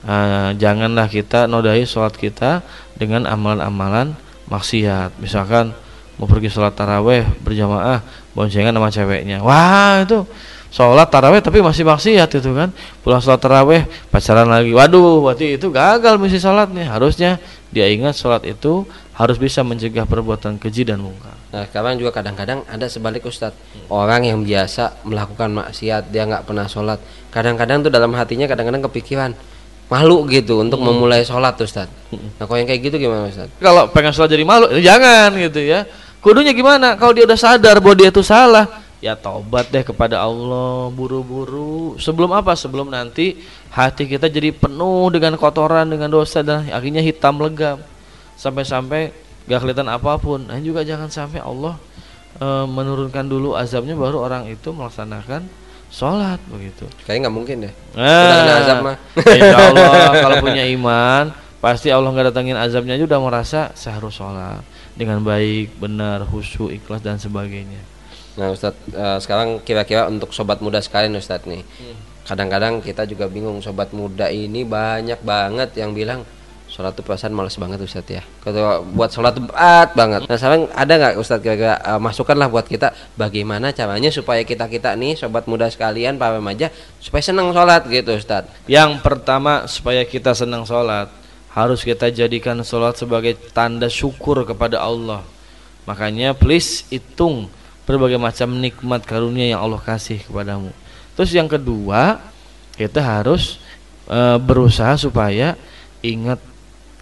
uh, 0.07 0.51
janganlah 0.55 1.11
kita 1.11 1.51
nodai 1.51 1.83
sholat 1.83 2.14
kita 2.14 2.62
dengan 2.95 3.27
amalan-amalan 3.27 4.14
maksiat. 4.47 5.18
Misalkan 5.18 5.75
mau 6.16 6.31
pergi 6.31 6.49
sholat 6.53 6.79
taraweh 6.79 7.27
berjamaah 7.42 8.01
boncengan 8.38 8.71
sama 8.71 8.88
ceweknya. 8.95 9.42
Wah 9.42 10.07
itu 10.07 10.23
sholat 10.72 11.12
taraweh 11.12 11.44
tapi 11.44 11.61
masih 11.61 11.85
maksiat 11.85 12.32
itu 12.32 12.50
kan. 12.56 12.72
Pulang 13.04 13.20
sholat 13.20 13.38
taraweh 13.38 13.85
pacaran 14.08 14.48
lagi. 14.48 14.72
Waduh 14.72 15.20
berarti 15.20 15.61
itu 15.61 15.68
gagal 15.68 16.16
misi 16.16 16.40
sholatnya 16.40 16.88
harusnya 16.88 17.37
dia 17.68 17.92
ingat 17.92 18.16
sholat 18.16 18.42
itu 18.48 18.88
harus 19.12 19.37
bisa 19.37 19.61
mencegah 19.61 20.08
perbuatan 20.08 20.56
keji 20.56 20.88
dan 20.88 21.04
mungkar. 21.04 21.37
Nah 21.52 21.68
sekarang 21.68 22.00
juga 22.00 22.16
kadang-kadang 22.16 22.64
ada 22.64 22.88
sebalik 22.88 23.28
Ustadz. 23.28 23.92
Orang 23.92 24.24
yang 24.24 24.40
biasa 24.40 25.04
melakukan 25.04 25.52
maksiat 25.52 26.08
dia 26.08 26.24
nggak 26.24 26.48
pernah 26.48 26.64
sholat. 26.64 26.96
Kadang-kadang 27.28 27.85
tuh 27.85 27.92
dalam 27.92 28.16
hatinya 28.16 28.48
kadang-kadang 28.48 28.88
kepikiran 28.88 29.30
malu 29.92 30.24
gitu 30.32 30.64
untuk 30.64 30.80
hmm. 30.80 30.88
memulai 30.88 31.20
sholat 31.20 31.52
Ustadz. 31.61 31.92
Nah 32.40 32.48
kalau 32.48 32.56
yang 32.56 32.68
kayak 32.72 32.80
gitu 32.88 32.96
gimana 32.96 33.28
Ustadz? 33.28 33.61
Kalau 33.61 33.92
pengen 33.92 34.16
sholat 34.16 34.32
jadi 34.32 34.44
malu 34.48 34.72
jangan 34.80 35.37
gitu 35.37 35.61
ya. 35.61 35.85
Kudunya 36.24 36.56
gimana? 36.56 36.96
Kalau 36.96 37.12
dia 37.12 37.28
udah 37.28 37.37
sadar 37.37 37.82
bahwa 37.82 37.98
dia 37.98 38.08
itu 38.08 38.22
salah 38.24 38.82
ya 39.03 39.19
taubat 39.19 39.69
deh 39.75 39.83
kepada 39.83 40.23
Allah 40.23 40.87
buru-buru. 40.95 41.99
Sebelum 41.99 42.31
apa? 42.31 42.55
Sebelum 42.55 42.87
nanti 42.87 43.43
hati 43.75 44.07
kita 44.07 44.31
jadi 44.31 44.55
penuh 44.55 45.11
dengan 45.11 45.35
kotoran 45.35 45.91
dengan 45.91 46.07
dosa 46.07 46.41
dan 46.47 46.71
akhirnya 46.71 47.03
hitam 47.03 47.43
legam. 47.43 47.83
Sampai-sampai 48.38 49.11
gak 49.51 49.59
kelihatan 49.59 49.91
apa 49.91 50.15
pun. 50.23 50.47
Dan 50.47 50.62
juga 50.62 50.87
jangan 50.87 51.11
sampai 51.11 51.43
Allah 51.43 51.75
e, 52.38 52.47
menurunkan 52.71 53.27
dulu 53.27 53.59
azabnya 53.59 53.99
baru 53.99 54.23
orang 54.23 54.47
itu 54.47 54.71
melaksanakan 54.71 55.51
sholat 55.91 56.38
begitu. 56.47 56.87
Kayaknya 57.03 57.21
nggak 57.27 57.37
mungkin 57.37 57.57
deh. 57.67 57.75
Nah, 57.99 58.57
azab 58.62 58.79
mah. 58.87 58.97
Insya 59.19 59.59
Allah 59.59 60.15
kalau 60.25 60.37
punya 60.41 60.65
iman 60.79 61.35
pasti 61.59 61.91
Allah 61.91 62.11
nggak 62.11 62.35
datangin 62.35 62.59
azabnya 62.59 62.95
juga 62.95 63.19
udah 63.19 63.21
merasa 63.27 63.61
saya 63.75 63.99
harus 63.99 64.15
sholat. 64.15 64.62
Dengan 64.95 65.27
baik 65.27 65.83
benar 65.83 66.23
khusyuk 66.29 66.71
ikhlas 66.71 67.03
dan 67.03 67.19
sebagainya 67.19 67.91
Nah 68.38 68.53
Ustadz 68.53 68.97
uh, 68.97 69.18
sekarang 69.21 69.61
kira-kira 69.61 70.09
untuk 70.09 70.33
sobat 70.33 70.64
muda 70.64 70.81
sekalian 70.81 71.16
Ustadz 71.16 71.49
nih. 71.49 71.62
Hmm. 71.62 71.97
Kadang-kadang 72.23 72.81
kita 72.81 73.05
juga 73.05 73.27
bingung 73.27 73.59
sobat 73.61 73.90
muda 73.92 74.31
ini 74.31 74.62
banyak 74.64 75.21
banget 75.21 75.77
yang 75.77 75.92
bilang 75.92 76.23
Sholat 76.73 76.97
tuh 76.97 77.05
perasaan 77.05 77.37
males 77.37 77.53
banget 77.61 77.85
Ustadz 77.85 78.16
ya. 78.16 78.25
Kalau 78.40 78.81
buat 78.97 79.12
sholat 79.12 79.37
tuh 79.37 79.45
berat 79.45 79.92
banget. 79.92 80.25
Nah 80.25 80.40
sekarang 80.40 80.73
ada 80.73 80.92
nggak 80.97 81.14
Ustadz 81.21 81.45
kira-kira 81.45 81.77
uh, 81.85 82.01
Masukkanlah 82.01 82.49
buat 82.49 82.64
kita 82.64 82.97
Bagaimana 83.12 83.77
caranya 83.77 84.09
supaya 84.09 84.40
kita-kita 84.40 84.97
nih 84.97 85.21
Sobat 85.21 85.45
muda 85.45 85.68
sekalian 85.68 86.16
Para 86.16 86.40
remaja 86.40 86.73
Supaya 86.97 87.21
senang 87.21 87.53
sholat 87.53 87.85
gitu 87.92 88.16
Ustadz? 88.16 88.49
Yang 88.64 89.05
pertama 89.05 89.68
supaya 89.68 90.01
kita 90.09 90.33
senang 90.33 90.64
sholat 90.64 91.12
Harus 91.53 91.85
kita 91.85 92.09
jadikan 92.09 92.57
sholat 92.64 92.97
sebagai 92.97 93.37
tanda 93.53 93.92
syukur 93.92 94.40
kepada 94.49 94.81
Allah. 94.81 95.21
Makanya 95.85 96.33
please 96.33 96.88
hitung 96.88 97.53
berbagai 97.92 98.16
macam 98.16 98.48
nikmat 98.57 99.05
karunia 99.05 99.52
yang 99.52 99.61
Allah 99.61 99.81
kasih 99.81 100.24
kepadamu. 100.24 100.72
Terus 101.12 101.31
yang 101.37 101.46
kedua, 101.46 102.24
kita 102.74 103.05
harus 103.05 103.61
e, 104.09 104.40
berusaha 104.40 104.96
supaya 104.96 105.55
ingat 106.00 106.40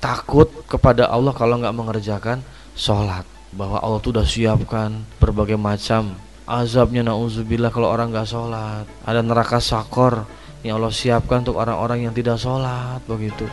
takut 0.02 0.50
kepada 0.66 1.06
Allah 1.06 1.30
kalau 1.30 1.62
nggak 1.62 1.76
mengerjakan 1.76 2.42
sholat. 2.74 3.22
Bahwa 3.50 3.82
Allah 3.82 3.98
tuh 3.98 4.14
udah 4.14 4.26
siapkan 4.26 5.02
berbagai 5.18 5.58
macam 5.58 6.14
azabnya 6.46 7.06
nauzubillah 7.06 7.70
kalau 7.70 7.90
orang 7.90 8.10
nggak 8.10 8.26
sholat. 8.26 8.84
Ada 9.06 9.22
neraka 9.22 9.62
sakor 9.62 10.26
yang 10.66 10.82
Allah 10.82 10.92
siapkan 10.92 11.46
untuk 11.46 11.56
orang-orang 11.56 12.10
yang 12.10 12.14
tidak 12.14 12.36
sholat 12.36 12.98
begitu. 13.06 13.46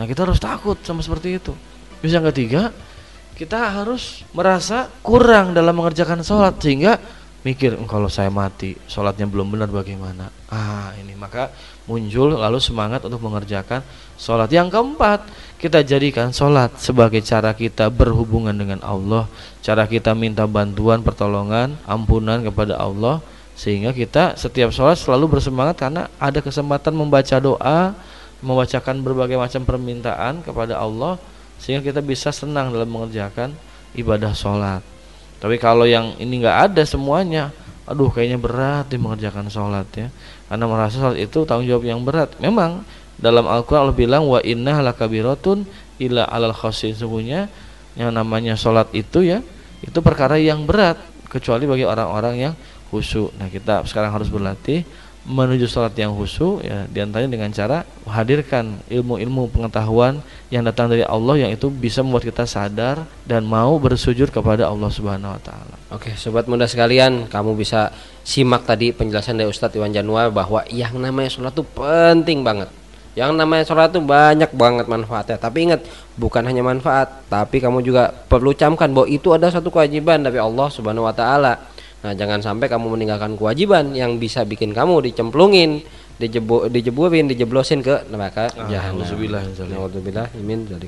Nah 0.00 0.08
kita 0.08 0.24
harus 0.24 0.40
takut 0.40 0.78
sama 0.82 1.04
seperti 1.04 1.36
itu. 1.36 1.52
Terus 2.00 2.12
yang 2.14 2.26
ketiga 2.30 2.70
kita 3.38 3.70
harus 3.70 4.26
merasa 4.34 4.90
kurang 4.98 5.54
dalam 5.54 5.70
mengerjakan 5.70 6.26
sholat 6.26 6.58
sehingga 6.58 6.98
mikir 7.46 7.78
kalau 7.86 8.10
saya 8.10 8.34
mati 8.34 8.74
sholatnya 8.90 9.30
belum 9.30 9.54
benar 9.54 9.70
bagaimana? 9.70 10.26
Ah 10.50 10.90
ini 10.98 11.14
maka 11.14 11.54
muncul 11.86 12.34
lalu 12.34 12.58
semangat 12.58 13.06
untuk 13.06 13.22
mengerjakan 13.22 13.86
sholat. 14.18 14.50
Yang 14.50 14.74
keempat 14.74 15.22
kita 15.62 15.86
jadikan 15.86 16.34
sholat 16.34 16.74
sebagai 16.82 17.22
cara 17.22 17.54
kita 17.54 17.86
berhubungan 17.94 18.58
dengan 18.58 18.82
Allah 18.82 19.30
cara 19.62 19.86
kita 19.86 20.18
minta 20.18 20.42
bantuan 20.50 21.06
pertolongan 21.06 21.78
ampunan 21.86 22.42
kepada 22.42 22.74
Allah 22.74 23.22
sehingga 23.54 23.94
kita 23.94 24.34
setiap 24.34 24.74
sholat 24.74 24.98
selalu 24.98 25.38
bersemangat 25.38 25.78
karena 25.78 26.10
ada 26.18 26.42
kesempatan 26.42 26.90
membaca 26.90 27.38
doa 27.38 27.94
membacakan 28.42 28.98
berbagai 28.98 29.38
macam 29.38 29.62
permintaan 29.62 30.42
kepada 30.42 30.74
Allah 30.78 31.18
sehingga 31.58 31.82
kita 31.82 32.00
bisa 32.00 32.30
senang 32.30 32.70
dalam 32.70 32.88
mengerjakan 32.88 33.54
ibadah 33.94 34.32
sholat. 34.32 34.82
Tapi 35.38 35.58
kalau 35.58 35.86
yang 35.86 36.18
ini 36.18 36.42
nggak 36.42 36.72
ada 36.72 36.82
semuanya 36.82 37.54
aduh 37.88 38.12
kayaknya 38.12 38.36
berat 38.36 38.92
di 38.92 39.00
mengerjakan 39.00 39.48
sholat 39.48 39.88
ya. 39.96 40.08
Karena 40.50 40.64
merasa 40.68 41.00
sholat 41.00 41.18
itu 41.18 41.44
tanggung 41.48 41.66
jawab 41.66 41.84
yang 41.88 42.04
berat. 42.04 42.36
Memang 42.36 42.84
dalam 43.16 43.48
Al-Quran 43.48 43.88
Allah 43.88 43.96
bilang 43.96 44.22
wa 44.28 44.38
inna 44.44 44.84
lakabiratun 44.84 45.64
ila 45.98 46.22
alal 46.28 46.54
khasin 46.54 46.94
sungguhnya 46.94 47.50
yang 47.98 48.14
namanya 48.14 48.54
sholat 48.54 48.86
itu 48.94 49.26
ya 49.26 49.40
itu 49.80 49.98
perkara 50.04 50.36
yang 50.36 50.68
berat. 50.68 51.00
Kecuali 51.28 51.68
bagi 51.68 51.84
orang-orang 51.84 52.34
yang 52.40 52.54
khusyuk. 52.88 53.36
Nah 53.36 53.52
kita 53.52 53.84
sekarang 53.84 54.16
harus 54.16 54.32
berlatih 54.32 54.84
menuju 55.28 55.68
sholat 55.68 55.92
yang 55.92 56.16
khusyuk 56.16 56.64
ya 56.64 56.88
di 56.88 57.04
antaranya 57.04 57.36
dengan 57.36 57.52
cara 57.52 57.84
hadirkan 58.08 58.80
ilmu-ilmu 58.88 59.52
pengetahuan 59.52 60.24
yang 60.48 60.64
datang 60.64 60.88
dari 60.88 61.04
Allah 61.04 61.44
yang 61.44 61.52
itu 61.52 61.68
bisa 61.68 62.00
membuat 62.00 62.24
kita 62.24 62.48
sadar 62.48 63.04
dan 63.28 63.44
mau 63.44 63.76
bersujud 63.76 64.32
kepada 64.32 64.64
Allah 64.64 64.88
Subhanahu 64.88 65.36
Wa 65.36 65.42
Taala. 65.44 65.76
Oke, 65.92 66.16
sobat 66.16 66.48
muda 66.48 66.64
sekalian, 66.64 67.28
kamu 67.28 67.60
bisa 67.60 67.92
simak 68.24 68.64
tadi 68.64 68.96
penjelasan 68.96 69.36
dari 69.36 69.52
Ustadz 69.52 69.76
Iwan 69.76 69.92
Januar 69.92 70.32
bahwa 70.32 70.64
yang 70.72 70.96
namanya 70.96 71.28
sholat 71.28 71.52
itu 71.52 71.64
penting 71.76 72.40
banget. 72.40 72.72
Yang 73.12 73.36
namanya 73.36 73.64
sholat 73.68 73.92
itu 73.92 74.00
banyak 74.00 74.48
banget 74.56 74.86
manfaatnya. 74.88 75.36
Tapi 75.36 75.68
ingat, 75.68 75.84
bukan 76.16 76.40
hanya 76.48 76.64
manfaat, 76.64 77.28
tapi 77.28 77.60
kamu 77.60 77.84
juga 77.84 78.08
perlu 78.08 78.56
camkan 78.56 78.88
bahwa 78.96 79.04
itu 79.12 79.28
ada 79.36 79.52
satu 79.52 79.68
kewajiban 79.68 80.24
dari 80.24 80.40
Allah 80.40 80.72
Subhanahu 80.72 81.04
Wa 81.04 81.12
Taala 81.12 81.52
Nah, 81.98 82.14
jangan 82.14 82.38
sampai 82.38 82.70
kamu 82.70 82.94
meninggalkan 82.94 83.34
kewajiban 83.34 83.90
yang 83.90 84.22
bisa 84.22 84.46
bikin 84.46 84.70
kamu 84.70 85.02
dicemplungin, 85.02 85.82
dijebu, 86.22 86.70
dijeburin, 86.70 87.26
dijeblosin 87.26 87.82
ke 87.82 88.06
neraka 88.06 88.46
Ah, 88.54 88.70
jahanam. 88.70 89.02
Nauzubillah, 89.02 90.30
amin. 90.38 90.62
Jadi. 90.70 90.86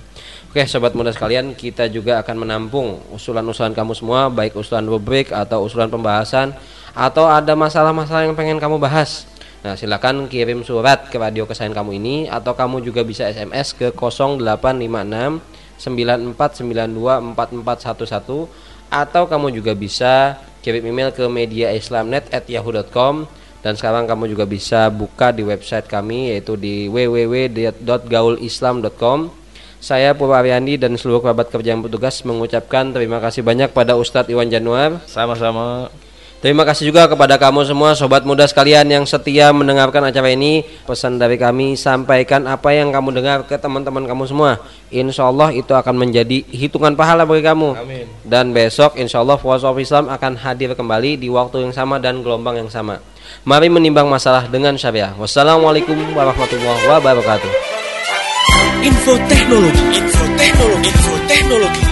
Oke, 0.50 0.62
sobat 0.70 0.94
muda 0.94 1.10
sekalian, 1.10 1.58
kita 1.58 1.90
juga 1.90 2.22
akan 2.22 2.46
menampung 2.46 3.02
usulan-usulan 3.10 3.74
kamu 3.74 3.94
semua, 3.98 4.30
baik 4.30 4.54
usulan 4.54 4.86
rubrik 4.86 5.34
atau 5.34 5.66
usulan 5.66 5.90
pembahasan 5.90 6.54
atau 6.94 7.26
ada 7.26 7.54
masalah-masalah 7.58 8.30
yang 8.30 8.38
pengen 8.38 8.62
kamu 8.62 8.78
bahas. 8.78 9.26
Nah, 9.60 9.76
silakan 9.76 10.30
kirim 10.30 10.62
surat 10.64 11.10
ke 11.12 11.20
radio 11.20 11.44
kesayangan 11.44 11.84
kamu 11.84 11.90
ini 12.00 12.16
atau 12.30 12.56
kamu 12.56 12.80
juga 12.86 13.04
bisa 13.04 13.28
SMS 13.28 13.76
ke 13.76 13.92
0856 13.92 15.42
9492 15.76 17.36
4411 17.36 18.48
atau 18.90 19.22
kamu 19.28 19.46
juga 19.54 19.76
bisa 19.76 20.40
kirim 20.60 20.84
email 20.88 21.12
ke 21.12 21.24
mediaislamnet@yahoo.com 21.24 23.26
dan 23.60 23.76
sekarang 23.76 24.08
kamu 24.08 24.32
juga 24.32 24.48
bisa 24.48 24.88
buka 24.88 25.36
di 25.36 25.44
website 25.44 25.84
kami 25.84 26.32
yaitu 26.32 26.56
di 26.56 26.88
www.gaulislam.com. 26.88 29.36
Saya 29.80 30.12
Purwaryandi 30.12 30.76
dan 30.76 30.92
seluruh 30.96 31.20
kerabat 31.24 31.48
kerja 31.48 31.72
yang 31.72 31.80
bertugas 31.80 32.20
mengucapkan 32.24 32.92
terima 32.92 33.16
kasih 33.16 33.40
banyak 33.40 33.72
pada 33.72 33.96
Ustadz 33.96 34.28
Iwan 34.28 34.52
Januar. 34.52 35.00
Sama-sama. 35.08 35.88
Terima 36.40 36.64
kasih 36.64 36.88
juga 36.88 37.04
kepada 37.04 37.36
kamu 37.36 37.68
semua 37.68 37.92
sobat 37.92 38.24
muda 38.24 38.48
sekalian 38.48 38.88
yang 38.88 39.04
setia 39.04 39.52
mendengarkan 39.52 40.08
acara 40.08 40.32
ini. 40.32 40.64
Pesan 40.88 41.20
dari 41.20 41.36
kami 41.36 41.76
sampaikan 41.76 42.48
apa 42.48 42.72
yang 42.72 42.88
kamu 42.88 43.12
dengar 43.12 43.38
ke 43.44 43.60
teman-teman 43.60 44.08
kamu 44.08 44.24
semua. 44.24 44.56
Insya 44.88 45.28
Allah 45.28 45.52
itu 45.52 45.68
akan 45.76 46.00
menjadi 46.00 46.40
hitungan 46.48 46.96
pahala 46.96 47.28
bagi 47.28 47.44
kamu. 47.44 47.68
Amin. 47.76 48.08
Dan 48.24 48.56
besok 48.56 48.96
insya 48.96 49.20
Allah 49.20 49.36
Voice 49.36 49.68
of 49.68 49.76
Islam 49.76 50.08
akan 50.08 50.40
hadir 50.40 50.72
kembali 50.72 51.20
di 51.20 51.28
waktu 51.28 51.68
yang 51.68 51.76
sama 51.76 52.00
dan 52.00 52.24
gelombang 52.24 52.56
yang 52.56 52.72
sama. 52.72 53.04
Mari 53.44 53.68
menimbang 53.68 54.08
masalah 54.08 54.48
dengan 54.48 54.80
syariah. 54.80 55.12
Wassalamualaikum 55.20 56.16
warahmatullahi 56.16 56.88
wabarakatuh. 56.88 57.52
Info 58.80 59.12
teknologi, 59.28 59.82
info 59.92 60.24
teknologi, 60.40 60.88
info 60.88 61.12
teknologi. 61.28 61.84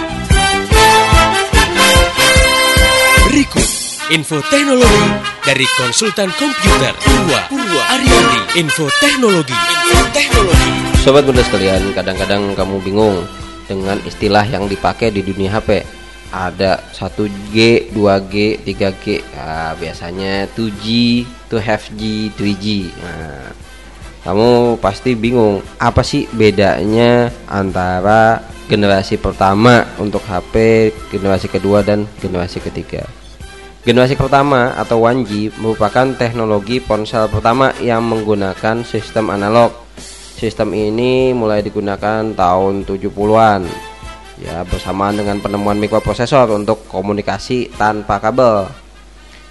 Berikut 3.28 3.67
info 4.08 4.40
teknologi 4.48 5.04
dari 5.44 5.68
konsultan 5.76 6.32
komputer 6.40 6.96
Purwa 6.96 7.44
Purwa 7.52 7.82
Ariandi. 7.92 8.56
Info 8.56 8.88
teknologi, 9.04 9.52
info 9.52 10.00
teknologi. 10.16 10.72
Sobat 11.04 11.28
muda 11.28 11.44
sekalian, 11.44 11.92
kadang-kadang 11.92 12.56
kamu 12.56 12.80
bingung 12.80 13.28
dengan 13.68 14.00
istilah 14.08 14.48
yang 14.48 14.64
dipakai 14.64 15.12
di 15.12 15.20
dunia 15.20 15.60
HP. 15.60 15.84
Ada 16.32 16.88
1G, 16.96 17.88
2G, 17.92 18.64
3G. 18.64 19.04
Nah, 19.36 19.76
biasanya 19.76 20.48
2G, 20.56 20.86
2FG, 21.52 22.00
3G. 22.32 22.66
Nah, 23.04 23.52
kamu 24.24 24.80
pasti 24.80 25.12
bingung 25.20 25.60
apa 25.76 26.00
sih 26.00 26.24
bedanya 26.32 27.28
antara 27.44 28.40
generasi 28.72 29.20
pertama 29.20 29.84
untuk 30.00 30.24
HP, 30.24 30.88
generasi 31.12 31.52
kedua 31.52 31.84
dan 31.84 32.08
generasi 32.24 32.64
ketiga. 32.64 33.04
Generasi 33.86 34.18
pertama 34.18 34.74
atau 34.74 35.06
1G 35.06 35.54
merupakan 35.62 36.10
teknologi 36.18 36.82
ponsel 36.82 37.30
pertama 37.30 37.70
yang 37.78 38.02
menggunakan 38.02 38.82
sistem 38.82 39.30
analog. 39.30 39.70
Sistem 40.38 40.74
ini 40.74 41.30
mulai 41.30 41.62
digunakan 41.62 42.26
tahun 42.34 42.82
70-an. 42.82 43.62
Ya, 44.38 44.62
bersamaan 44.66 45.18
dengan 45.18 45.38
penemuan 45.38 45.78
mikroprosesor 45.78 46.50
untuk 46.54 46.86
komunikasi 46.90 47.74
tanpa 47.74 48.18
kabel. 48.18 48.66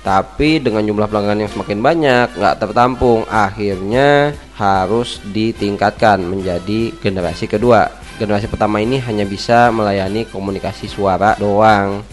Tapi 0.04 0.64
dengan 0.64 0.88
jumlah 0.88 1.08
pelanggan 1.12 1.44
yang 1.44 1.52
semakin 1.52 1.80
banyak, 1.84 2.28
nggak 2.40 2.58
tertampung, 2.64 3.28
akhirnya 3.28 4.32
harus 4.56 5.20
ditingkatkan 5.28 6.24
menjadi 6.24 6.96
generasi 7.04 7.52
kedua. 7.52 7.92
Generasi 8.16 8.48
pertama 8.48 8.80
ini 8.80 9.04
hanya 9.04 9.28
bisa 9.28 9.68
melayani 9.76 10.24
komunikasi 10.28 10.88
suara 10.88 11.36
doang. 11.36 12.04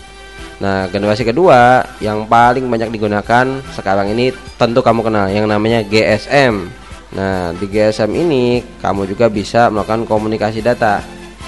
Nah, 0.63 0.87
generasi 0.87 1.27
kedua 1.27 1.83
yang 1.99 2.31
paling 2.31 2.65
banyak 2.71 2.95
digunakan 2.95 3.47
sekarang 3.75 4.15
ini 4.15 4.31
tentu 4.55 4.81
kamu 4.81 5.03
kenal 5.03 5.27
yang 5.29 5.51
namanya 5.51 5.83
GSM. 5.83 6.71
Nah, 7.15 7.55
di 7.55 7.67
GSM 7.67 8.11
ini 8.15 8.63
kamu 8.83 9.07
juga 9.11 9.27
bisa 9.31 9.71
melakukan 9.71 10.07
komunikasi 10.07 10.63
data 10.63 11.03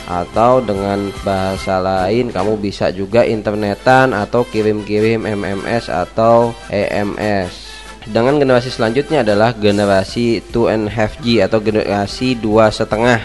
atau 0.07 0.63
dengan 0.63 1.11
bahasa 1.27 1.83
lain 1.83 2.31
kamu 2.31 2.63
bisa 2.63 2.95
juga 2.95 3.27
internetan 3.27 4.15
atau 4.15 4.47
kirim-kirim 4.47 5.27
MMS 5.27 5.91
atau 5.91 6.55
EMS. 6.71 7.67
Dengan 8.07 8.39
generasi 8.39 8.71
selanjutnya 8.71 9.27
adalah 9.27 9.51
generasi 9.51 10.39
2 10.55 10.71
and 10.71 10.87
half 10.95 11.19
G 11.27 11.43
atau 11.43 11.59
generasi 11.59 12.39
dua 12.39 12.71
setengah. 12.71 13.19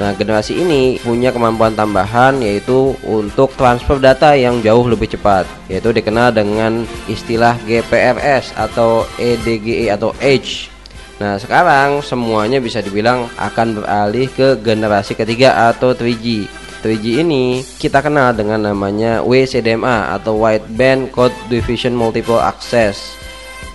Nah, 0.00 0.16
generasi 0.16 0.56
ini 0.56 0.96
punya 1.04 1.28
kemampuan 1.28 1.76
tambahan 1.76 2.40
yaitu 2.40 2.96
untuk 3.04 3.52
transfer 3.60 4.00
data 4.00 4.32
yang 4.32 4.64
jauh 4.64 4.88
lebih 4.88 5.12
cepat, 5.12 5.44
yaitu 5.68 5.92
dikenal 5.92 6.32
dengan 6.32 6.88
istilah 7.12 7.60
GPRS 7.68 8.56
atau 8.56 9.04
EDGE 9.20 9.92
atau 9.92 10.16
Edge. 10.16 10.72
Nah, 11.20 11.36
sekarang 11.36 12.00
semuanya 12.00 12.56
bisa 12.58 12.80
dibilang 12.80 13.28
akan 13.36 13.84
beralih 13.84 14.32
ke 14.32 14.56
generasi 14.64 15.12
ketiga 15.12 15.68
atau 15.68 15.92
3G. 15.92 16.48
3G 16.82 17.22
ini 17.22 17.62
kita 17.78 18.02
kenal 18.02 18.34
dengan 18.34 18.72
namanya 18.72 19.22
WCDMA 19.22 20.18
atau 20.18 20.34
Wideband 20.40 21.14
Code 21.14 21.36
Division 21.46 21.94
Multiple 21.94 22.42
Access. 22.42 23.14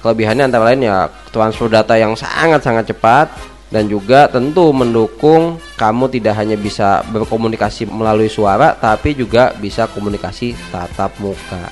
Kelebihannya 0.03 0.49
antara 0.49 0.73
lain 0.73 0.83
ya 0.83 1.07
transfer 1.31 1.71
data 1.71 1.95
yang 1.95 2.19
sangat-sangat 2.19 2.91
cepat 2.91 3.31
dan 3.67 3.91
juga 3.91 4.31
tentu 4.31 4.71
mendukung 4.71 5.59
kamu 5.75 6.07
tidak 6.07 6.39
hanya 6.39 6.55
bisa 6.55 7.03
berkomunikasi 7.11 7.87
melalui 7.87 8.31
suara 8.31 8.75
tapi 8.75 9.11
juga 9.11 9.51
bisa 9.59 9.87
komunikasi 9.91 10.55
tatap 10.71 11.11
muka. 11.19 11.67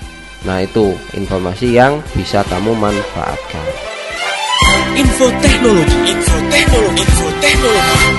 Nah, 0.45 0.62
itu 0.62 0.93
informasi 1.17 1.73
yang 1.73 2.05
bisa 2.13 2.45
kamu 2.45 2.77
manfaatkan. 2.77 3.67
Info 4.93 5.27
teknologi, 5.41 5.97
info 6.05 6.38
teknologi, 6.53 7.01
info 7.01 7.27
teknologi. 7.41 8.12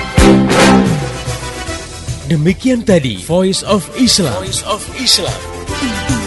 Demikian 2.27 2.83
tadi 2.83 3.23
Voice 3.23 3.63
of 3.63 3.87
Islam. 3.95 4.35
Voice 4.43 4.59
of 4.67 4.83
Islam. 4.99 6.26